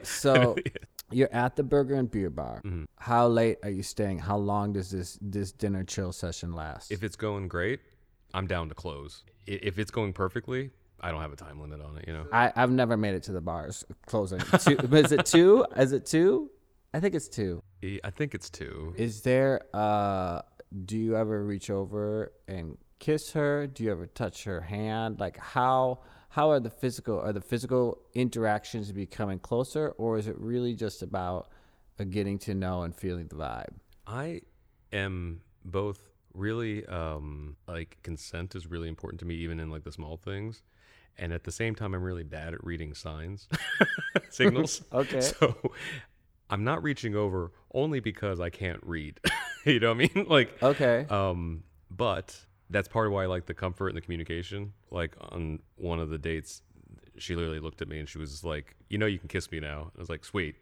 So 0.01 0.55
you're 1.11 1.31
at 1.33 1.55
the 1.57 1.63
burger 1.63 1.95
and 1.95 2.09
beer 2.09 2.29
bar. 2.29 2.61
Mm-hmm. 2.65 2.85
How 2.97 3.27
late 3.27 3.57
are 3.63 3.69
you 3.69 3.83
staying? 3.83 4.19
How 4.19 4.37
long 4.37 4.71
does 4.73 4.89
this 4.91 5.19
this 5.21 5.51
dinner 5.51 5.83
chill 5.83 6.13
session 6.13 6.53
last? 6.53 6.89
if 6.91 7.03
it's 7.03 7.17
going 7.17 7.47
great, 7.49 7.81
I'm 8.33 8.47
down 8.47 8.69
to 8.69 8.75
close. 8.75 9.23
If 9.45 9.77
it's 9.77 9.91
going 9.91 10.13
perfectly, 10.13 10.71
I 11.01 11.11
don't 11.11 11.21
have 11.21 11.33
a 11.33 11.35
time 11.35 11.59
limit 11.61 11.81
on 11.81 11.97
it, 11.97 12.05
you 12.07 12.13
know? 12.13 12.25
I, 12.31 12.51
I've 12.55 12.71
never 12.71 12.97
made 12.97 13.15
it 13.15 13.23
to 13.23 13.31
the 13.31 13.41
bars 13.41 13.85
closing. 14.05 14.39
two, 14.39 14.77
is 14.95 15.11
it 15.11 15.25
two? 15.25 15.65
Is 15.77 15.91
it 15.91 16.05
two? 16.05 16.49
I 16.93 16.99
think 16.99 17.15
it's 17.15 17.27
two. 17.27 17.63
I 17.83 17.99
I 18.03 18.09
think 18.09 18.33
it's 18.33 18.49
two. 18.49 18.93
Is 18.97 19.21
there 19.21 19.61
uh 19.73 20.41
do 20.85 20.97
you 20.97 21.15
ever 21.15 21.43
reach 21.43 21.69
over 21.69 22.31
and 22.47 22.77
kiss 22.99 23.31
her? 23.31 23.67
Do 23.67 23.83
you 23.83 23.91
ever 23.91 24.07
touch 24.07 24.43
her 24.43 24.61
hand? 24.61 25.19
Like 25.19 25.37
how 25.37 25.99
how 26.29 26.51
are 26.51 26.59
the 26.59 26.69
physical 26.69 27.19
are 27.19 27.33
the 27.33 27.41
physical 27.41 27.99
interactions 28.13 28.91
becoming 28.91 29.39
closer 29.39 29.89
or 29.97 30.17
is 30.17 30.27
it 30.27 30.37
really 30.37 30.73
just 30.75 31.01
about 31.01 31.49
getting 32.09 32.37
to 32.39 32.53
know 32.53 32.83
and 32.83 32.95
feeling 32.95 33.27
the 33.27 33.35
vibe? 33.35 33.73
I 34.07 34.41
am 34.91 35.41
both 35.65 35.99
really 36.33 36.85
um 36.85 37.55
like 37.67 37.97
consent 38.03 38.55
is 38.55 38.67
really 38.67 38.87
important 38.87 39.19
to 39.19 39.25
me 39.25 39.35
even 39.35 39.59
in 39.59 39.69
like 39.69 39.83
the 39.83 39.91
small 39.91 40.17
things. 40.17 40.61
And 41.19 41.33
at 41.33 41.43
the 41.43 41.51
same 41.51 41.75
time 41.75 41.93
I'm 41.93 42.01
really 42.03 42.23
bad 42.23 42.53
at 42.53 42.63
reading 42.63 42.93
signs 42.93 43.47
signals. 44.29 44.81
Okay. 44.93 45.21
So 45.21 45.55
I'm 46.49 46.63
not 46.63 46.81
reaching 46.81 47.15
over 47.15 47.51
only 47.73 47.99
because 47.99 48.39
I 48.39 48.49
can't 48.49 48.79
read. 48.83 49.19
you 49.65 49.79
know 49.79 49.93
what 49.93 50.03
I 50.03 50.09
mean? 50.15 50.25
Like 50.29 50.61
Okay. 50.63 51.05
Um, 51.09 51.63
but 51.91 52.39
that's 52.69 52.87
part 52.87 53.07
of 53.07 53.13
why 53.13 53.23
I 53.23 53.25
like 53.27 53.45
the 53.45 53.53
comfort 53.53 53.89
and 53.89 53.97
the 53.97 54.01
communication. 54.01 54.73
Like 54.91 55.15
on 55.19 55.59
one 55.75 55.99
of 55.99 56.09
the 56.09 56.17
dates, 56.17 56.61
she 57.17 57.35
literally 57.35 57.59
looked 57.59 57.81
at 57.81 57.87
me 57.87 57.99
and 57.99 58.07
she 58.07 58.17
was 58.17 58.43
like, 58.43 58.75
"You 58.89 58.97
know, 58.97 59.05
you 59.05 59.19
can 59.19 59.27
kiss 59.27 59.51
me 59.51 59.59
now." 59.59 59.91
I 59.95 59.99
was 59.99 60.09
like, 60.09 60.23
"Sweet." 60.23 60.55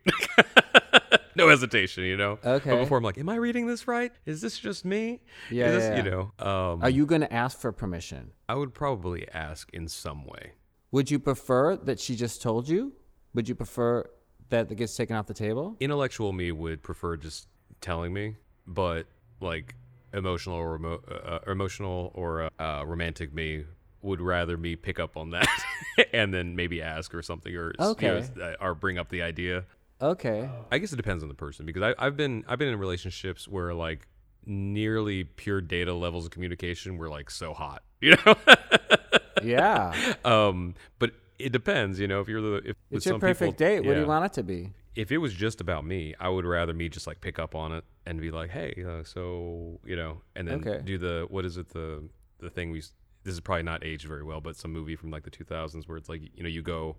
no 1.43 1.49
hesitation, 1.49 2.03
you 2.03 2.17
know. 2.17 2.39
Okay. 2.43 2.69
But 2.71 2.79
before 2.79 2.97
I'm 2.97 3.03
like, 3.03 3.17
"Am 3.17 3.29
I 3.29 3.35
reading 3.35 3.67
this 3.67 3.87
right? 3.87 4.11
Is 4.25 4.41
this 4.41 4.57
just 4.59 4.83
me?" 4.85 5.21
Yeah, 5.51 5.67
Is 5.67 5.73
this, 5.75 5.83
yeah, 5.89 6.03
You 6.03 6.09
know. 6.11 6.31
Um, 6.45 6.83
Are 6.83 6.89
you 6.89 7.05
going 7.05 7.21
to 7.21 7.31
ask 7.33 7.59
for 7.59 7.71
permission? 7.71 8.31
I 8.49 8.55
would 8.55 8.73
probably 8.73 9.27
ask 9.33 9.69
in 9.73 9.87
some 9.87 10.25
way. 10.25 10.53
Would 10.91 11.11
you 11.11 11.19
prefer 11.19 11.75
that 11.77 11.99
she 11.99 12.15
just 12.15 12.41
told 12.41 12.67
you? 12.67 12.93
Would 13.33 13.47
you 13.49 13.55
prefer 13.55 14.05
that 14.49 14.71
it 14.71 14.75
gets 14.75 14.95
taken 14.95 15.15
off 15.15 15.27
the 15.27 15.33
table? 15.33 15.75
Intellectual 15.79 16.31
me 16.33 16.51
would 16.51 16.81
prefer 16.81 17.17
just 17.17 17.47
telling 17.81 18.13
me, 18.13 18.37
but 18.65 19.05
like 19.41 19.75
emotional 20.13 20.55
or 20.55 20.71
remo- 20.77 21.01
uh, 21.11 21.13
uh, 21.13 21.51
emotional 21.51 22.11
or 22.15 22.43
uh, 22.43 22.49
uh, 22.59 22.83
romantic 22.85 23.33
me 23.33 23.65
would 24.01 24.21
rather 24.21 24.57
me 24.57 24.75
pick 24.75 24.99
up 24.99 25.17
on 25.17 25.31
that 25.31 25.47
and 26.13 26.33
then 26.33 26.55
maybe 26.55 26.81
ask 26.81 27.13
or 27.13 27.21
something 27.21 27.53
or 27.55 27.73
s- 27.77 27.95
you 28.01 28.07
know, 28.07 28.15
Okay. 28.15 28.29
uh, 28.41 28.55
or 28.61 28.73
bring 28.73 28.97
up 28.97 29.09
the 29.09 29.21
idea. 29.21 29.65
Okay. 30.01 30.49
I 30.71 30.77
guess 30.77 30.93
it 30.93 30.97
depends 30.97 31.23
on 31.23 31.29
the 31.29 31.35
person 31.35 31.65
because 31.65 31.81
I, 31.81 31.95
I've 31.97 32.15
been 32.17 32.43
I've 32.47 32.59
been 32.59 32.67
in 32.69 32.77
relationships 32.79 33.47
where 33.47 33.73
like 33.73 34.07
nearly 34.45 35.23
pure 35.23 35.59
data 35.61 35.93
levels 35.93 36.25
of 36.25 36.31
communication 36.31 36.97
were 36.97 37.09
like 37.09 37.29
so 37.31 37.53
hot, 37.53 37.83
you 38.01 38.15
know. 38.25 38.35
Yeah. 39.43 40.13
um, 40.25 40.75
but 40.99 41.11
it 41.39 41.51
depends, 41.51 41.99
you 41.99 42.07
know. 42.07 42.21
If 42.21 42.27
you're 42.27 42.41
the 42.41 42.55
if 42.69 42.75
It's 42.91 43.05
your 43.05 43.13
some 43.13 43.19
people- 43.21 43.29
perfect 43.29 43.57
date. 43.57 43.79
What 43.81 43.93
do 43.95 43.99
you 44.01 44.07
want 44.07 44.25
it 44.25 44.33
to 44.33 44.43
be? 44.43 44.71
if 44.95 45.11
it 45.11 45.19
was 45.19 45.31
just 45.31 45.61
about 45.61 45.85
me, 45.85 46.15
I 46.19 46.27
would 46.27 46.43
rather 46.43 46.73
me 46.73 46.89
just 46.89 47.05
like 47.05 47.21
pick 47.21 47.37
up 47.37 47.53
on 47.53 47.71
it 47.71 47.83
and 48.07 48.19
be 48.19 48.31
like, 48.31 48.49
"Hey, 48.49 48.83
uh, 48.87 49.03
so 49.03 49.79
you 49.85 49.95
know," 49.95 50.21
and 50.35 50.47
then 50.47 50.59
Okay. 50.61 50.81
do 50.83 50.97
the 50.97 51.27
what 51.29 51.45
is 51.45 51.57
it 51.57 51.69
the 51.69 52.03
the 52.39 52.49
thing 52.49 52.71
we 52.71 52.79
this 53.23 53.33
is 53.33 53.39
probably 53.39 53.61
not 53.63 53.83
aged 53.83 54.07
very 54.07 54.23
well, 54.23 54.41
but 54.41 54.55
some 54.55 54.71
movie 54.73 54.95
from 54.95 55.11
like 55.11 55.21
the 55.23 55.29
2000s 55.29 55.87
where 55.87 55.97
it's 55.97 56.09
like 56.09 56.21
you 56.35 56.41
know 56.41 56.49
you 56.49 56.63
go 56.63 56.95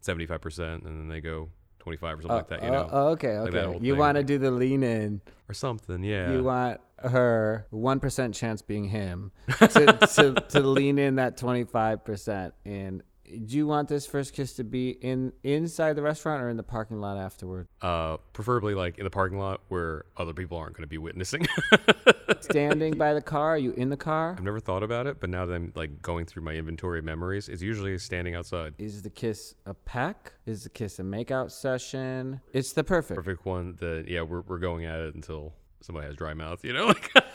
75 0.00 0.38
percent 0.40 0.82
and 0.82 0.98
then 1.00 1.08
they 1.08 1.20
go 1.22 1.48
25 1.80 2.18
or 2.18 2.22
something 2.22 2.36
like 2.36 2.44
oh, 2.44 2.48
that, 2.56 2.62
you 2.64 2.70
know, 2.70 2.88
Oh, 2.92 3.08
okay, 3.08 3.38
Like 3.38 3.48
okay. 3.54 3.64
whole 3.64 3.82
you 3.82 3.96
want 3.96 4.16
to 4.16 4.22
do 4.22 4.38
the 4.38 4.50
lean 4.50 4.82
in. 4.82 5.20
or 5.48 5.54
something. 5.54 6.02
Yeah, 6.04 6.32
You 6.32 6.44
want 6.44 6.80
her 7.02 7.66
one 7.70 7.98
percent 8.00 8.34
chance 8.34 8.62
being 8.62 8.84
him 8.84 9.32
to, 9.58 9.98
to 10.14 10.34
to 10.50 10.60
lean 10.60 10.98
in 10.98 11.16
that 11.16 11.36
twenty 11.36 11.64
five 11.64 12.04
percent. 12.04 12.54
And 12.64 13.02
do 13.46 13.56
you 13.56 13.66
want 13.66 13.88
this 13.88 14.06
first 14.06 14.34
kiss 14.34 14.54
to 14.54 14.64
be 14.64 14.90
in 14.90 15.32
inside 15.42 15.94
the 15.94 16.02
restaurant 16.02 16.42
or 16.42 16.48
in 16.48 16.56
the 16.56 16.62
parking 16.62 17.00
lot 17.00 17.16
afterward? 17.16 17.68
uh, 17.82 18.16
preferably 18.32 18.74
like 18.74 18.98
in 18.98 19.04
the 19.04 19.10
parking 19.10 19.38
lot 19.38 19.60
where 19.68 20.04
other 20.16 20.32
people 20.34 20.58
aren't 20.58 20.74
going 20.74 20.82
to 20.82 20.88
be 20.88 20.98
witnessing. 20.98 21.46
Standing 22.40 22.96
by 22.96 23.14
the 23.14 23.20
car? 23.20 23.50
Are 23.50 23.58
you 23.58 23.72
in 23.72 23.90
the 23.90 23.96
car? 23.96 24.34
I've 24.36 24.44
never 24.44 24.60
thought 24.60 24.82
about 24.82 25.06
it, 25.06 25.20
but 25.20 25.30
now 25.30 25.46
that 25.46 25.54
I'm 25.54 25.72
like 25.74 26.00
going 26.02 26.24
through 26.26 26.42
my 26.42 26.52
inventory 26.54 26.98
of 26.98 27.04
memories, 27.04 27.48
it's 27.48 27.62
usually 27.62 27.96
standing 27.98 28.34
outside. 28.34 28.74
Is 28.78 29.02
the 29.02 29.10
kiss 29.10 29.54
a 29.66 29.74
peck? 29.74 30.32
Is 30.46 30.64
the 30.64 30.70
kiss 30.70 30.98
a 30.98 31.02
makeout 31.02 31.50
session? 31.50 32.40
It's 32.52 32.72
the 32.72 32.84
perfect. 32.84 33.16
perfect 33.16 33.44
one 33.46 33.76
that 33.80 34.06
yeah 34.08 34.22
we're, 34.22 34.40
we're 34.42 34.58
going 34.58 34.84
at 34.84 35.00
it 35.00 35.14
until 35.14 35.52
somebody 35.80 36.06
has 36.06 36.14
dry 36.14 36.34
mouth 36.34 36.62
you 36.62 36.74
know 36.74 36.88
like 36.88 37.10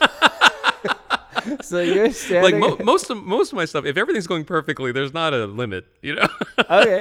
So 1.62 1.80
you're 1.80 2.04
like 2.06 2.14
standing. 2.14 2.60
mo- 2.60 2.78
most 2.84 3.10
of 3.10 3.22
most 3.22 3.52
of 3.52 3.56
my 3.56 3.64
stuff 3.64 3.84
if 3.86 3.96
everything's 3.96 4.26
going 4.26 4.44
perfectly 4.44 4.92
there's 4.92 5.14
not 5.14 5.32
a 5.34 5.46
limit 5.46 5.86
you 6.02 6.14
know 6.16 6.26
okay. 6.70 7.00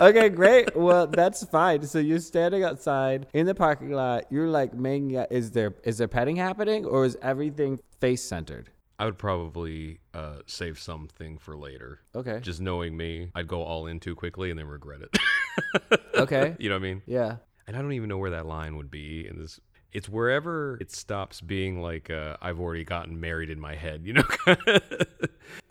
Okay, 0.00 0.28
great. 0.28 0.74
Well, 0.76 1.06
that's 1.06 1.44
fine. 1.44 1.82
So 1.86 1.98
you're 1.98 2.18
standing 2.20 2.64
outside 2.64 3.26
in 3.32 3.46
the 3.46 3.54
parking 3.54 3.90
lot. 3.92 4.24
You're 4.30 4.48
like 4.48 4.74
making 4.74 5.16
out, 5.16 5.30
is 5.30 5.50
there 5.52 5.74
is 5.84 5.98
there 5.98 6.08
petting 6.08 6.36
happening 6.36 6.84
or 6.84 7.04
is 7.04 7.16
everything 7.22 7.78
face 8.00 8.22
centered? 8.22 8.70
i 8.96 9.04
would 9.04 9.18
probably 9.18 9.98
uh, 10.14 10.36
save 10.46 10.78
something 10.78 11.36
for 11.36 11.56
later 11.56 11.98
Okay. 12.14 12.38
just 12.40 12.60
knowing 12.60 12.96
me 12.96 13.28
i'd 13.34 13.48
go 13.48 13.60
all 13.64 13.88
in 13.88 13.98
too 13.98 14.14
quickly 14.14 14.50
and 14.50 14.58
then 14.58 14.66
regret 14.68 15.00
it 15.02 16.00
Okay. 16.14 16.54
you 16.60 16.68
know 16.68 16.76
what 16.76 16.82
i 16.86 16.88
mean 16.88 17.02
Yeah. 17.04 17.36
and 17.66 17.76
i 17.76 17.82
don't 17.82 17.92
even 17.92 18.08
know 18.08 18.18
where 18.18 18.30
that 18.30 18.46
line 18.46 18.76
would 18.76 18.92
be 18.92 19.26
in 19.26 19.36
this 19.36 19.58
it's 19.94 20.08
wherever 20.08 20.76
it 20.80 20.90
stops 20.90 21.40
being 21.40 21.80
like 21.80 22.10
uh, 22.10 22.36
i've 22.42 22.60
already 22.60 22.84
gotten 22.84 23.18
married 23.18 23.48
in 23.48 23.58
my 23.58 23.74
head 23.74 24.02
you 24.04 24.12
know 24.12 24.24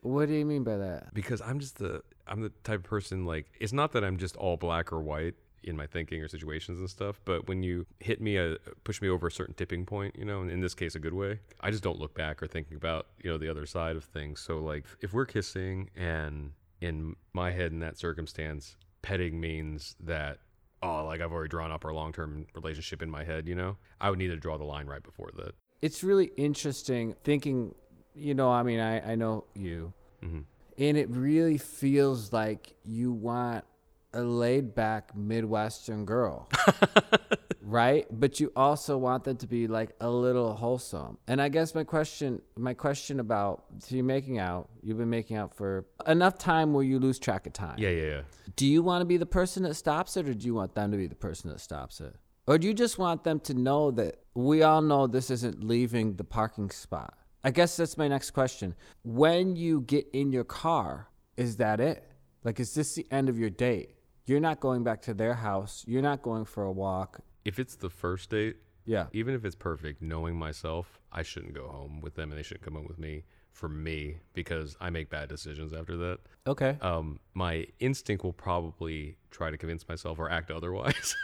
What 0.01 0.27
do 0.27 0.33
you 0.33 0.45
mean 0.45 0.63
by 0.63 0.77
that? 0.77 1.13
because 1.13 1.41
I'm 1.41 1.59
just 1.59 1.77
the 1.77 2.01
I'm 2.27 2.41
the 2.41 2.49
type 2.63 2.79
of 2.79 2.83
person 2.83 3.25
like 3.25 3.45
it's 3.59 3.73
not 3.73 3.91
that 3.93 4.03
I'm 4.03 4.17
just 4.17 4.35
all 4.35 4.57
black 4.57 4.91
or 4.91 5.01
white 5.01 5.35
in 5.63 5.77
my 5.77 5.87
thinking 5.87 6.21
or 6.21 6.27
situations 6.27 6.79
and 6.79 6.89
stuff, 6.89 7.21
but 7.23 7.47
when 7.47 7.63
you 7.63 7.85
hit 7.99 8.19
me 8.19 8.35
a 8.35 8.57
push 8.83 9.01
me 9.01 9.07
over 9.07 9.27
a 9.27 9.31
certain 9.31 9.53
tipping 9.53 9.85
point, 9.85 10.15
you 10.17 10.25
know, 10.25 10.41
and 10.41 10.51
in 10.51 10.59
this 10.59 10.73
case 10.75 10.95
a 10.95 10.99
good 10.99 11.13
way, 11.13 11.39
I 11.61 11.71
just 11.71 11.83
don't 11.83 11.97
look 11.99 12.13
back 12.13 12.43
or 12.43 12.47
thinking 12.47 12.75
about, 12.75 13.07
you 13.23 13.29
know, 13.31 13.37
the 13.37 13.49
other 13.49 13.65
side 13.65 13.95
of 13.95 14.03
things. 14.03 14.41
So 14.41 14.59
like 14.59 14.83
if 15.01 15.13
we're 15.13 15.25
kissing 15.25 15.89
and 15.95 16.51
in 16.81 17.15
my 17.31 17.51
head 17.51 17.71
in 17.71 17.79
that 17.79 17.97
circumstance, 17.97 18.75
petting 19.01 19.39
means 19.39 19.95
that 20.01 20.39
oh, 20.83 21.05
like 21.05 21.21
I've 21.21 21.31
already 21.31 21.49
drawn 21.49 21.71
up 21.71 21.85
our 21.85 21.93
long-term 21.93 22.47
relationship 22.55 23.01
in 23.01 23.09
my 23.09 23.23
head, 23.23 23.47
you 23.47 23.55
know? 23.55 23.77
I 24.01 24.09
would 24.09 24.19
need 24.19 24.27
to 24.27 24.35
draw 24.37 24.57
the 24.57 24.63
line 24.63 24.87
right 24.87 25.01
before 25.03 25.29
that. 25.37 25.55
It's 25.81 26.03
really 26.03 26.31
interesting 26.37 27.15
thinking, 27.23 27.73
you 28.15 28.33
know, 28.33 28.49
I 28.51 28.63
mean, 28.63 28.79
I, 28.79 29.13
I 29.13 29.15
know 29.15 29.45
you, 29.55 29.93
hmm 30.21 30.41
and 30.75 30.97
it 30.97 31.07
really 31.11 31.59
feels 31.59 32.33
like 32.33 32.73
you 32.83 33.11
want 33.11 33.63
a 34.11 34.21
laid 34.23 34.73
back 34.73 35.15
Midwestern 35.15 36.03
girl. 36.03 36.49
right 37.61 38.05
but 38.11 38.39
you 38.39 38.51
also 38.55 38.97
want 38.97 39.23
them 39.23 39.37
to 39.37 39.47
be 39.47 39.67
like 39.67 39.91
a 40.01 40.09
little 40.09 40.53
wholesome 40.53 41.17
and 41.27 41.41
i 41.41 41.47
guess 41.47 41.73
my 41.73 41.83
question 41.83 42.41
my 42.57 42.73
question 42.73 43.21
about 43.21 43.63
so 43.79 43.95
you're 43.95 44.03
making 44.03 44.37
out 44.37 44.67
you've 44.81 44.97
been 44.97 45.09
making 45.09 45.37
out 45.37 45.55
for 45.55 45.85
enough 46.05 46.37
time 46.37 46.73
where 46.73 46.83
you 46.83 46.99
lose 46.99 47.17
track 47.17 47.47
of 47.47 47.53
time 47.53 47.75
Yeah, 47.77 47.89
yeah, 47.89 48.05
yeah. 48.05 48.21
Do 48.55 48.67
you 48.67 48.81
want 48.81 49.01
to 49.01 49.05
be 49.05 49.17
the 49.17 49.25
person 49.25 49.63
that 49.63 49.75
stops 49.75 50.17
it 50.17 50.27
or 50.27 50.33
do 50.33 50.45
you 50.45 50.53
want 50.53 50.75
them 50.75 50.91
to 50.91 50.97
be 50.97 51.07
the 51.07 51.15
person 51.15 51.49
that 51.49 51.59
stops 51.59 51.99
it? 51.99 52.15
Or 52.45 52.57
do 52.57 52.67
you 52.67 52.73
just 52.73 52.97
want 52.97 53.23
them 53.23 53.39
to 53.41 53.53
know 53.53 53.91
that 53.91 54.19
we 54.33 54.63
all 54.63 54.81
know 54.81 55.07
this 55.07 55.31
isn't 55.31 55.63
leaving 55.63 56.15
the 56.15 56.23
parking 56.23 56.69
spot? 56.69 57.17
I 57.43 57.51
guess 57.51 57.77
that's 57.77 57.97
my 57.97 58.07
next 58.07 58.31
question. 58.31 58.75
When 59.03 59.55
you 59.55 59.81
get 59.81 60.07
in 60.13 60.31
your 60.31 60.43
car 60.43 61.07
is 61.35 61.57
that 61.57 61.79
it? 61.79 62.09
Like 62.43 62.59
is 62.59 62.73
this 62.73 62.95
the 62.95 63.07
end 63.11 63.29
of 63.29 63.39
your 63.39 63.49
date? 63.49 63.95
You're 64.25 64.39
not 64.39 64.59
going 64.59 64.83
back 64.83 65.01
to 65.03 65.13
their 65.13 65.33
house. 65.33 65.83
You're 65.87 66.01
not 66.01 66.21
going 66.21 66.45
for 66.45 66.63
a 66.63 66.71
walk. 66.71 67.19
If 67.43 67.59
it's 67.59 67.75
the 67.75 67.89
first 67.89 68.29
date, 68.29 68.57
yeah. 68.85 69.07
even 69.13 69.33
if 69.33 69.43
it's 69.43 69.55
perfect, 69.55 70.01
knowing 70.01 70.37
myself, 70.37 70.99
I 71.11 71.23
shouldn't 71.23 71.53
go 71.53 71.67
home 71.67 72.01
with 72.01 72.15
them 72.15 72.31
and 72.31 72.37
they 72.37 72.43
shouldn't 72.43 72.63
come 72.63 72.75
home 72.75 72.87
with 72.87 72.99
me 72.99 73.23
for 73.53 73.69
me 73.69 74.17
because 74.33 74.75
I 74.81 74.89
make 74.89 75.09
bad 75.09 75.29
decisions 75.29 75.71
after 75.73 75.95
that. 75.95 76.19
Okay. 76.45 76.77
Um, 76.81 77.19
my 77.33 77.67
instinct 77.79 78.23
will 78.23 78.33
probably 78.33 79.15
try 79.31 79.51
to 79.51 79.57
convince 79.57 79.87
myself 79.87 80.19
or 80.19 80.29
act 80.29 80.51
otherwise. 80.57 81.15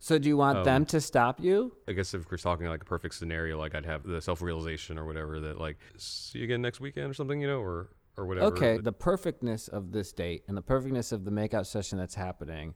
So 0.00 0.18
do 0.18 0.28
you 0.28 0.36
want 0.36 0.58
Um, 0.58 0.64
them 0.64 0.86
to 0.86 1.00
stop 1.00 1.40
you? 1.40 1.72
I 1.88 1.92
guess 1.92 2.14
if 2.14 2.30
we're 2.30 2.38
talking 2.38 2.66
like 2.66 2.82
a 2.82 2.86
perfect 2.86 3.14
scenario, 3.14 3.58
like 3.58 3.74
I'd 3.74 3.84
have 3.84 4.04
the 4.04 4.20
self 4.20 4.40
realization 4.40 4.96
or 4.98 5.04
whatever 5.06 5.38
that 5.40 5.58
like 5.60 5.76
see 5.96 6.38
you 6.38 6.44
again 6.44 6.62
next 6.62 6.80
weekend 6.80 7.10
or 7.10 7.14
something, 7.14 7.40
you 7.40 7.48
know, 7.48 7.60
or 7.60 7.90
or 8.16 8.24
whatever. 8.26 8.46
Okay, 8.46 8.78
the 8.78 8.92
perfectness 8.92 9.68
of 9.68 9.92
this 9.92 10.12
date 10.12 10.44
and 10.48 10.56
the 10.56 10.62
perfectness 10.62 11.12
of 11.12 11.24
the 11.24 11.30
makeout 11.30 11.66
session 11.66 11.98
that's 11.98 12.14
happening 12.14 12.74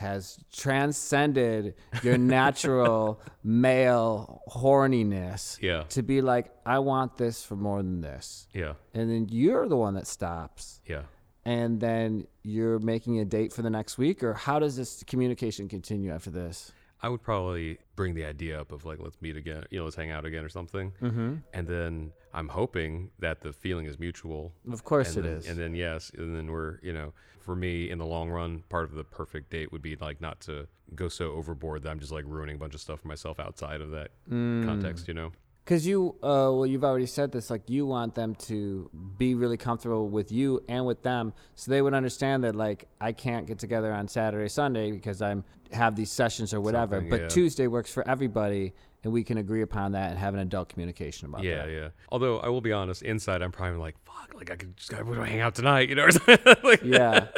has 0.00 0.38
transcended 0.50 1.74
your 2.02 2.16
natural 2.38 3.20
male 3.44 4.40
horniness 4.50 5.60
Yeah. 5.60 5.82
to 5.90 6.02
be 6.02 6.22
like, 6.22 6.50
I 6.64 6.78
want 6.78 7.16
this 7.18 7.44
for 7.44 7.54
more 7.56 7.82
than 7.82 8.00
this. 8.00 8.46
Yeah. 8.54 8.74
And 8.94 9.10
then 9.10 9.28
you're 9.30 9.68
the 9.68 9.76
one 9.76 9.94
that 9.94 10.06
stops. 10.06 10.80
Yeah. 10.86 11.02
And 11.44 11.80
then 11.80 12.26
you're 12.42 12.78
making 12.78 13.20
a 13.20 13.24
date 13.24 13.52
for 13.52 13.62
the 13.62 13.70
next 13.70 13.98
week, 13.98 14.22
or 14.22 14.34
how 14.34 14.58
does 14.58 14.74
this 14.76 15.02
communication 15.06 15.68
continue 15.68 16.10
after 16.12 16.30
this? 16.30 16.72
I 17.02 17.08
would 17.08 17.22
probably 17.22 17.78
bring 17.96 18.14
the 18.14 18.24
idea 18.24 18.60
up 18.60 18.72
of 18.72 18.84
like 18.84 18.98
let's 19.00 19.20
meet 19.22 19.36
again, 19.36 19.64
you 19.70 19.78
know, 19.78 19.84
let's 19.84 19.96
hang 19.96 20.10
out 20.10 20.24
again 20.24 20.44
or 20.44 20.48
something. 20.48 20.92
Mm-hmm. 21.02 21.36
And 21.54 21.66
then 21.66 22.12
I'm 22.34 22.48
hoping 22.48 23.10
that 23.18 23.40
the 23.40 23.52
feeling 23.52 23.86
is 23.86 23.98
mutual. 23.98 24.52
Of 24.70 24.84
course 24.84 25.16
and 25.16 25.24
it 25.24 25.28
then, 25.28 25.38
is. 25.38 25.48
And 25.48 25.58
then 25.58 25.74
yes, 25.74 26.10
and 26.16 26.36
then 26.36 26.50
we're 26.50 26.78
you 26.82 26.92
know, 26.92 27.12
for 27.40 27.56
me 27.56 27.90
in 27.90 27.98
the 27.98 28.06
long 28.06 28.28
run, 28.30 28.62
part 28.68 28.84
of 28.84 28.92
the 28.94 29.04
perfect 29.04 29.50
date 29.50 29.72
would 29.72 29.82
be 29.82 29.96
like 29.96 30.20
not 30.20 30.40
to 30.42 30.66
go 30.94 31.08
so 31.08 31.32
overboard 31.32 31.82
that 31.84 31.90
I'm 31.90 32.00
just 32.00 32.12
like 32.12 32.24
ruining 32.26 32.56
a 32.56 32.58
bunch 32.58 32.74
of 32.74 32.80
stuff 32.80 33.00
for 33.00 33.08
myself 33.08 33.40
outside 33.40 33.80
of 33.80 33.90
that 33.92 34.10
Mm. 34.30 34.64
context, 34.64 35.08
you 35.08 35.14
know. 35.14 35.32
Because 35.64 35.86
you, 35.86 36.16
uh, 36.22 36.50
well, 36.50 36.66
you've 36.66 36.82
already 36.84 37.06
said 37.06 37.30
this. 37.30 37.48
Like, 37.50 37.68
you 37.70 37.86
want 37.86 38.14
them 38.14 38.34
to 38.46 38.90
be 39.18 39.34
really 39.34 39.56
comfortable 39.56 40.08
with 40.08 40.32
you 40.32 40.64
and 40.68 40.84
with 40.84 41.02
them, 41.02 41.32
so 41.54 41.70
they 41.70 41.80
would 41.82 41.94
understand 41.94 42.42
that, 42.44 42.56
like, 42.56 42.86
I 43.00 43.12
can't 43.12 43.46
get 43.46 43.58
together 43.60 43.92
on 43.92 44.08
Saturday, 44.08 44.48
Sunday 44.48 44.90
because 44.90 45.22
I'm 45.22 45.44
have 45.72 45.94
these 45.94 46.10
sessions 46.10 46.52
or 46.52 46.60
whatever. 46.60 46.96
Something, 46.96 47.10
but 47.10 47.20
yeah. 47.20 47.28
Tuesday 47.28 47.68
works 47.68 47.92
for 47.92 48.08
everybody, 48.08 48.72
and 49.04 49.12
we 49.12 49.22
can 49.22 49.38
agree 49.38 49.62
upon 49.62 49.92
that 49.92 50.10
and 50.10 50.18
have 50.18 50.34
an 50.34 50.40
adult 50.40 50.68
communication 50.68 51.28
about 51.28 51.44
Yeah, 51.44 51.66
that. 51.66 51.70
yeah. 51.72 51.88
Although 52.10 52.40
I 52.40 52.48
will 52.48 52.60
be 52.60 52.72
honest, 52.72 53.02
inside 53.02 53.40
I'm 53.40 53.52
probably 53.52 53.78
like, 53.78 53.94
fuck, 54.04 54.34
like 54.34 54.50
I 54.50 54.56
could 54.56 54.76
just 54.76 54.90
gotta 54.90 55.04
go 55.04 55.22
hang 55.22 55.38
out 55.40 55.54
tonight, 55.54 55.88
you 55.88 55.94
know. 55.94 56.08
like, 56.64 56.82
Yeah. 56.82 57.28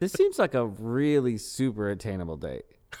this 0.00 0.12
seems 0.12 0.38
like 0.38 0.52
a 0.52 0.66
really 0.66 1.38
super 1.38 1.88
attainable 1.88 2.36
date. 2.36 2.64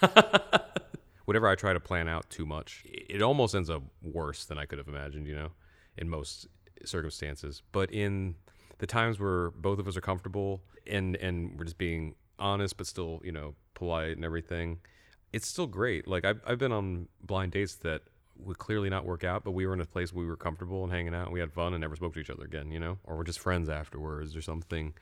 whatever 1.24 1.48
I 1.48 1.54
try 1.54 1.72
to 1.72 1.80
plan 1.80 2.08
out 2.08 2.28
too 2.30 2.46
much, 2.46 2.84
it 2.86 3.22
almost 3.22 3.54
ends 3.54 3.70
up 3.70 3.82
worse 4.02 4.44
than 4.44 4.58
I 4.58 4.64
could 4.64 4.78
have 4.78 4.88
imagined, 4.88 5.26
you 5.26 5.34
know, 5.34 5.50
in 5.96 6.08
most 6.08 6.46
circumstances. 6.84 7.62
But 7.72 7.92
in 7.92 8.36
the 8.78 8.86
times 8.86 9.18
where 9.20 9.50
both 9.50 9.78
of 9.78 9.86
us 9.86 9.96
are 9.96 10.00
comfortable 10.00 10.62
and 10.86 11.16
and 11.16 11.58
we're 11.58 11.64
just 11.64 11.78
being 11.78 12.14
honest, 12.38 12.76
but 12.76 12.86
still, 12.86 13.20
you 13.22 13.32
know, 13.32 13.54
polite 13.74 14.16
and 14.16 14.24
everything, 14.24 14.78
it's 15.32 15.46
still 15.46 15.66
great. 15.66 16.08
Like 16.08 16.24
I've 16.24 16.40
I've 16.46 16.58
been 16.58 16.72
on 16.72 17.08
blind 17.22 17.52
dates 17.52 17.76
that 17.76 18.02
would 18.38 18.58
clearly 18.58 18.88
not 18.88 19.04
work 19.04 19.22
out, 19.22 19.44
but 19.44 19.50
we 19.50 19.66
were 19.66 19.74
in 19.74 19.80
a 19.80 19.86
place 19.86 20.12
where 20.12 20.24
we 20.24 20.30
were 20.30 20.36
comfortable 20.36 20.82
and 20.82 20.92
hanging 20.92 21.14
out, 21.14 21.24
and 21.24 21.32
we 21.32 21.40
had 21.40 21.52
fun 21.52 21.74
and 21.74 21.80
never 21.80 21.96
spoke 21.96 22.14
to 22.14 22.20
each 22.20 22.30
other 22.30 22.44
again, 22.44 22.70
you 22.70 22.80
know, 22.80 22.98
or 23.04 23.16
we're 23.16 23.24
just 23.24 23.38
friends 23.38 23.68
afterwards 23.68 24.34
or 24.34 24.42
something. 24.42 24.94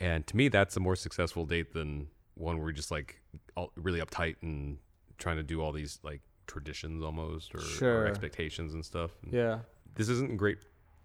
And 0.00 0.26
to 0.26 0.36
me, 0.36 0.48
that's 0.48 0.76
a 0.76 0.80
more 0.80 0.96
successful 0.96 1.44
date 1.46 1.72
than 1.72 2.08
one 2.34 2.56
where 2.56 2.66
we're 2.66 2.72
just 2.72 2.90
like 2.90 3.20
all, 3.56 3.72
really 3.76 4.00
uptight 4.00 4.36
and 4.42 4.78
trying 5.18 5.36
to 5.36 5.42
do 5.42 5.60
all 5.62 5.72
these 5.72 5.98
like 6.02 6.20
traditions 6.46 7.02
almost 7.02 7.54
or, 7.54 7.60
or 7.86 8.06
expectations 8.06 8.74
and 8.74 8.84
stuff. 8.84 9.10
And 9.22 9.32
Yeah. 9.32 9.58
This 9.94 10.08
isn't 10.08 10.36
great 10.36 10.58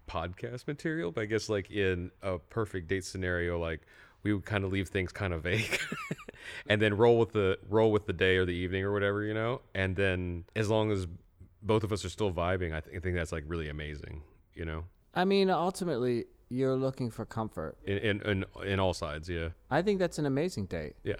podcast 0.08 0.66
material, 0.66 1.12
but 1.12 1.22
I 1.22 1.24
guess 1.26 1.48
like 1.48 1.70
in 1.70 2.10
a 2.22 2.38
perfect 2.38 2.88
date 2.88 3.04
scenario, 3.04 3.58
like 3.58 3.80
we 4.22 4.32
would 4.32 4.44
kind 4.44 4.64
of 4.64 4.72
leave 4.72 4.88
things 4.88 5.12
kind 5.12 5.32
of 5.32 5.42
vague 5.42 5.80
and 6.68 6.80
then 6.80 6.96
roll 6.96 7.18
with 7.18 7.32
the 7.32 7.58
roll 7.68 7.90
with 7.90 8.06
the 8.06 8.12
day 8.12 8.36
or 8.36 8.44
the 8.44 8.52
evening 8.52 8.84
or 8.84 8.92
whatever, 8.92 9.22
you 9.24 9.34
know. 9.34 9.62
And 9.74 9.96
then 9.96 10.44
as 10.54 10.68
long 10.68 10.90
as 10.92 11.06
both 11.62 11.84
of 11.84 11.92
us 11.92 12.04
are 12.04 12.08
still 12.08 12.32
vibing, 12.32 12.74
I, 12.74 12.80
th- 12.80 12.96
I 12.96 13.00
think 13.00 13.16
that's 13.16 13.32
like 13.32 13.44
really 13.46 13.68
amazing, 13.68 14.22
you 14.54 14.64
know, 14.64 14.84
I 15.14 15.24
mean, 15.24 15.50
ultimately, 15.50 16.24
you're 16.52 16.76
looking 16.76 17.10
for 17.10 17.24
comfort. 17.24 17.76
in 17.84 17.98
in 17.98 18.20
in, 18.22 18.44
in 18.72 18.80
all 18.80 18.94
sides. 18.94 19.28
Yeah, 19.28 19.48
I 19.70 19.82
think 19.82 19.98
that's 19.98 20.18
an 20.18 20.26
amazing 20.26 20.66
date. 20.66 20.94
yeah. 21.02 21.14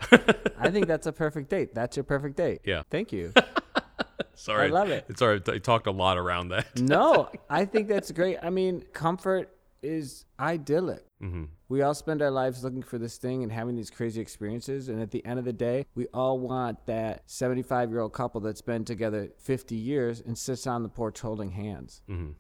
I 0.59 0.71
think 0.71 0.87
that's 0.87 1.07
a 1.07 1.12
perfect 1.12 1.49
date. 1.51 1.75
That's 1.75 1.97
your 1.97 2.05
perfect 2.05 2.37
date. 2.37 2.61
Yeah. 2.64 2.83
Thank 2.90 3.12
you. 3.12 3.33
Sorry, 4.35 4.66
I 4.68 4.71
love 4.71 4.90
it. 4.90 5.18
Sorry, 5.18 5.40
I 5.47 5.59
talked 5.59 5.87
a 5.87 5.90
lot 5.92 6.18
around 6.18 6.49
that. 6.49 6.81
no, 6.81 7.29
I 7.51 7.64
think 7.64 7.88
that's 7.88 8.11
great. 8.12 8.38
I 8.42 8.51
mean, 8.51 8.83
comfort 8.92 9.51
is 9.83 10.25
idyllic. 10.38 11.05
hmm 11.21 11.45
We 11.68 11.83
all 11.83 11.95
spend 11.95 12.23
our 12.23 12.31
lives 12.31 12.62
looking 12.64 12.83
for 12.83 12.99
this 12.99 13.16
thing 13.18 13.42
and 13.42 13.51
having 13.53 13.75
these 13.77 13.90
crazy 13.90 14.21
experiences. 14.21 14.88
And 14.88 15.01
at 15.03 15.11
the 15.11 15.25
end 15.27 15.38
of 15.38 15.45
the 15.45 15.53
day, 15.53 15.87
we 15.95 16.07
all 16.14 16.38
want 16.38 16.87
that 16.87 17.23
75 17.27 17.90
year 17.90 18.01
old 18.01 18.12
couple 18.12 18.40
that's 18.40 18.62
been 18.62 18.85
together 18.85 19.31
50 19.38 19.75
years 19.75 20.21
and 20.21 20.37
sits 20.38 20.66
on 20.66 20.83
the 20.83 20.88
porch 20.88 21.21
holding 21.21 21.51
hands. 21.51 22.03
hmm 22.07 22.31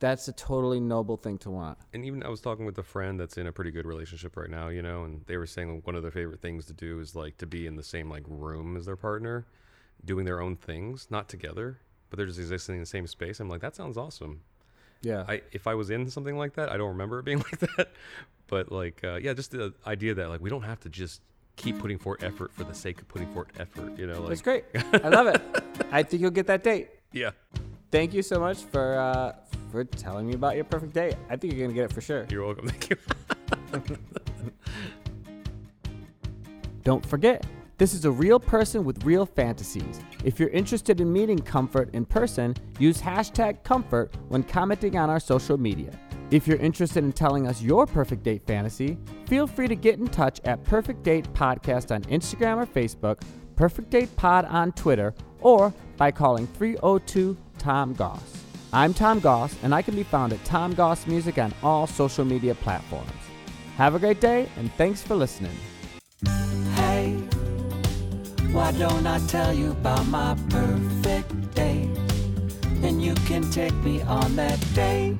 That's 0.00 0.28
a 0.28 0.32
totally 0.32 0.78
noble 0.78 1.16
thing 1.16 1.38
to 1.38 1.50
want. 1.50 1.78
And 1.92 2.04
even 2.04 2.22
I 2.22 2.28
was 2.28 2.40
talking 2.40 2.64
with 2.64 2.78
a 2.78 2.82
friend 2.82 3.18
that's 3.18 3.36
in 3.36 3.46
a 3.46 3.52
pretty 3.52 3.70
good 3.70 3.86
relationship 3.86 4.36
right 4.36 4.50
now, 4.50 4.68
you 4.68 4.82
know, 4.82 5.04
and 5.04 5.22
they 5.26 5.36
were 5.36 5.46
saying 5.46 5.80
one 5.84 5.96
of 5.96 6.02
their 6.02 6.12
favorite 6.12 6.40
things 6.40 6.66
to 6.66 6.72
do 6.72 7.00
is 7.00 7.16
like 7.16 7.36
to 7.38 7.46
be 7.46 7.66
in 7.66 7.74
the 7.74 7.82
same 7.82 8.08
like 8.08 8.22
room 8.26 8.76
as 8.76 8.86
their 8.86 8.96
partner, 8.96 9.46
doing 10.04 10.24
their 10.24 10.40
own 10.40 10.56
things, 10.56 11.08
not 11.10 11.28
together, 11.28 11.78
but 12.10 12.16
they're 12.16 12.26
just 12.26 12.38
existing 12.38 12.76
in 12.76 12.80
the 12.80 12.86
same 12.86 13.06
space. 13.06 13.40
I'm 13.40 13.48
like, 13.48 13.60
that 13.60 13.74
sounds 13.74 13.96
awesome. 13.96 14.42
Yeah. 15.02 15.24
I 15.28 15.42
if 15.52 15.66
I 15.66 15.74
was 15.74 15.90
in 15.90 16.08
something 16.10 16.36
like 16.36 16.54
that, 16.54 16.70
I 16.70 16.76
don't 16.76 16.90
remember 16.90 17.18
it 17.18 17.24
being 17.24 17.38
like 17.52 17.58
that, 17.58 17.90
but 18.46 18.70
like, 18.70 19.02
uh, 19.02 19.16
yeah, 19.16 19.32
just 19.32 19.50
the 19.50 19.74
idea 19.86 20.14
that 20.14 20.28
like 20.28 20.40
we 20.40 20.50
don't 20.50 20.62
have 20.62 20.78
to 20.80 20.88
just 20.88 21.22
keep 21.56 21.76
putting 21.80 21.98
forth 21.98 22.22
effort 22.22 22.52
for 22.52 22.62
the 22.62 22.74
sake 22.74 23.00
of 23.00 23.08
putting 23.08 23.32
forth 23.34 23.48
effort, 23.58 23.98
you 23.98 24.06
know, 24.06 24.20
like 24.20 24.28
That's 24.28 24.42
great. 24.42 24.64
I 24.74 25.08
love 25.08 25.26
it. 25.26 25.42
I 25.90 26.04
think 26.04 26.22
you'll 26.22 26.30
get 26.30 26.46
that 26.46 26.62
date. 26.62 26.88
yeah, 27.12 27.30
Thank 27.90 28.12
you 28.12 28.22
so 28.22 28.38
much 28.38 28.64
for 28.64 28.98
uh, 28.98 29.32
for 29.70 29.84
telling 29.84 30.26
me 30.26 30.34
about 30.34 30.56
your 30.56 30.64
perfect 30.64 30.94
date. 30.94 31.14
I 31.28 31.36
think 31.36 31.52
you're 31.52 31.62
gonna 31.62 31.74
get 31.74 31.90
it 31.90 31.92
for 31.92 32.00
sure. 32.00 32.26
you're 32.30 32.44
welcome. 32.44 32.68
Thank 32.68 32.90
you. 32.90 32.96
Don't 36.84 37.04
forget, 37.04 37.44
this 37.76 37.94
is 37.94 38.04
a 38.04 38.10
real 38.10 38.40
person 38.40 38.84
with 38.84 39.04
real 39.04 39.26
fantasies. 39.26 40.00
If 40.24 40.40
you're 40.40 40.48
interested 40.48 41.00
in 41.00 41.12
meeting 41.12 41.38
Comfort 41.38 41.94
in 41.94 42.04
person, 42.04 42.56
use 42.78 43.00
hashtag 43.00 43.62
Comfort 43.62 44.12
when 44.28 44.42
commenting 44.42 44.96
on 44.98 45.10
our 45.10 45.20
social 45.20 45.58
media. 45.58 45.90
If 46.30 46.46
you're 46.46 46.58
interested 46.58 47.04
in 47.04 47.12
telling 47.12 47.46
us 47.46 47.62
your 47.62 47.86
perfect 47.86 48.22
date 48.22 48.42
fantasy, 48.46 48.98
feel 49.26 49.46
free 49.46 49.68
to 49.68 49.76
get 49.76 49.98
in 49.98 50.08
touch 50.08 50.40
at 50.44 50.62
Perfect 50.64 51.02
Date 51.02 51.32
Podcast 51.32 51.94
on 51.94 52.02
Instagram 52.04 52.56
or 52.56 52.66
Facebook, 52.66 53.20
Perfect 53.56 53.90
Date 53.90 54.14
Pod 54.16 54.44
on 54.44 54.72
Twitter, 54.72 55.14
or 55.40 55.72
by 55.96 56.10
calling 56.10 56.46
302 56.46 57.36
Tom 57.58 57.94
Goss. 57.94 58.47
I'm 58.70 58.92
Tom 58.92 59.18
Goss, 59.20 59.56
and 59.62 59.74
I 59.74 59.80
can 59.80 59.94
be 59.94 60.02
found 60.02 60.34
at 60.34 60.44
Tom 60.44 60.74
Goss 60.74 61.06
Music 61.06 61.38
on 61.38 61.54
all 61.62 61.86
social 61.86 62.24
media 62.24 62.54
platforms. 62.54 63.10
Have 63.78 63.94
a 63.94 63.98
great 63.98 64.20
day, 64.20 64.46
and 64.58 64.70
thanks 64.74 65.02
for 65.02 65.14
listening. 65.14 65.56
Hey, 66.74 67.14
why 68.52 68.72
don't 68.72 69.06
I 69.06 69.26
tell 69.26 69.54
you 69.54 69.70
about 69.70 70.06
my 70.08 70.36
perfect 70.50 71.54
day? 71.54 71.88
Then 72.82 73.00
you 73.00 73.14
can 73.14 73.50
take 73.50 73.72
me 73.76 74.02
on 74.02 74.36
that 74.36 74.62
date. 74.74 75.16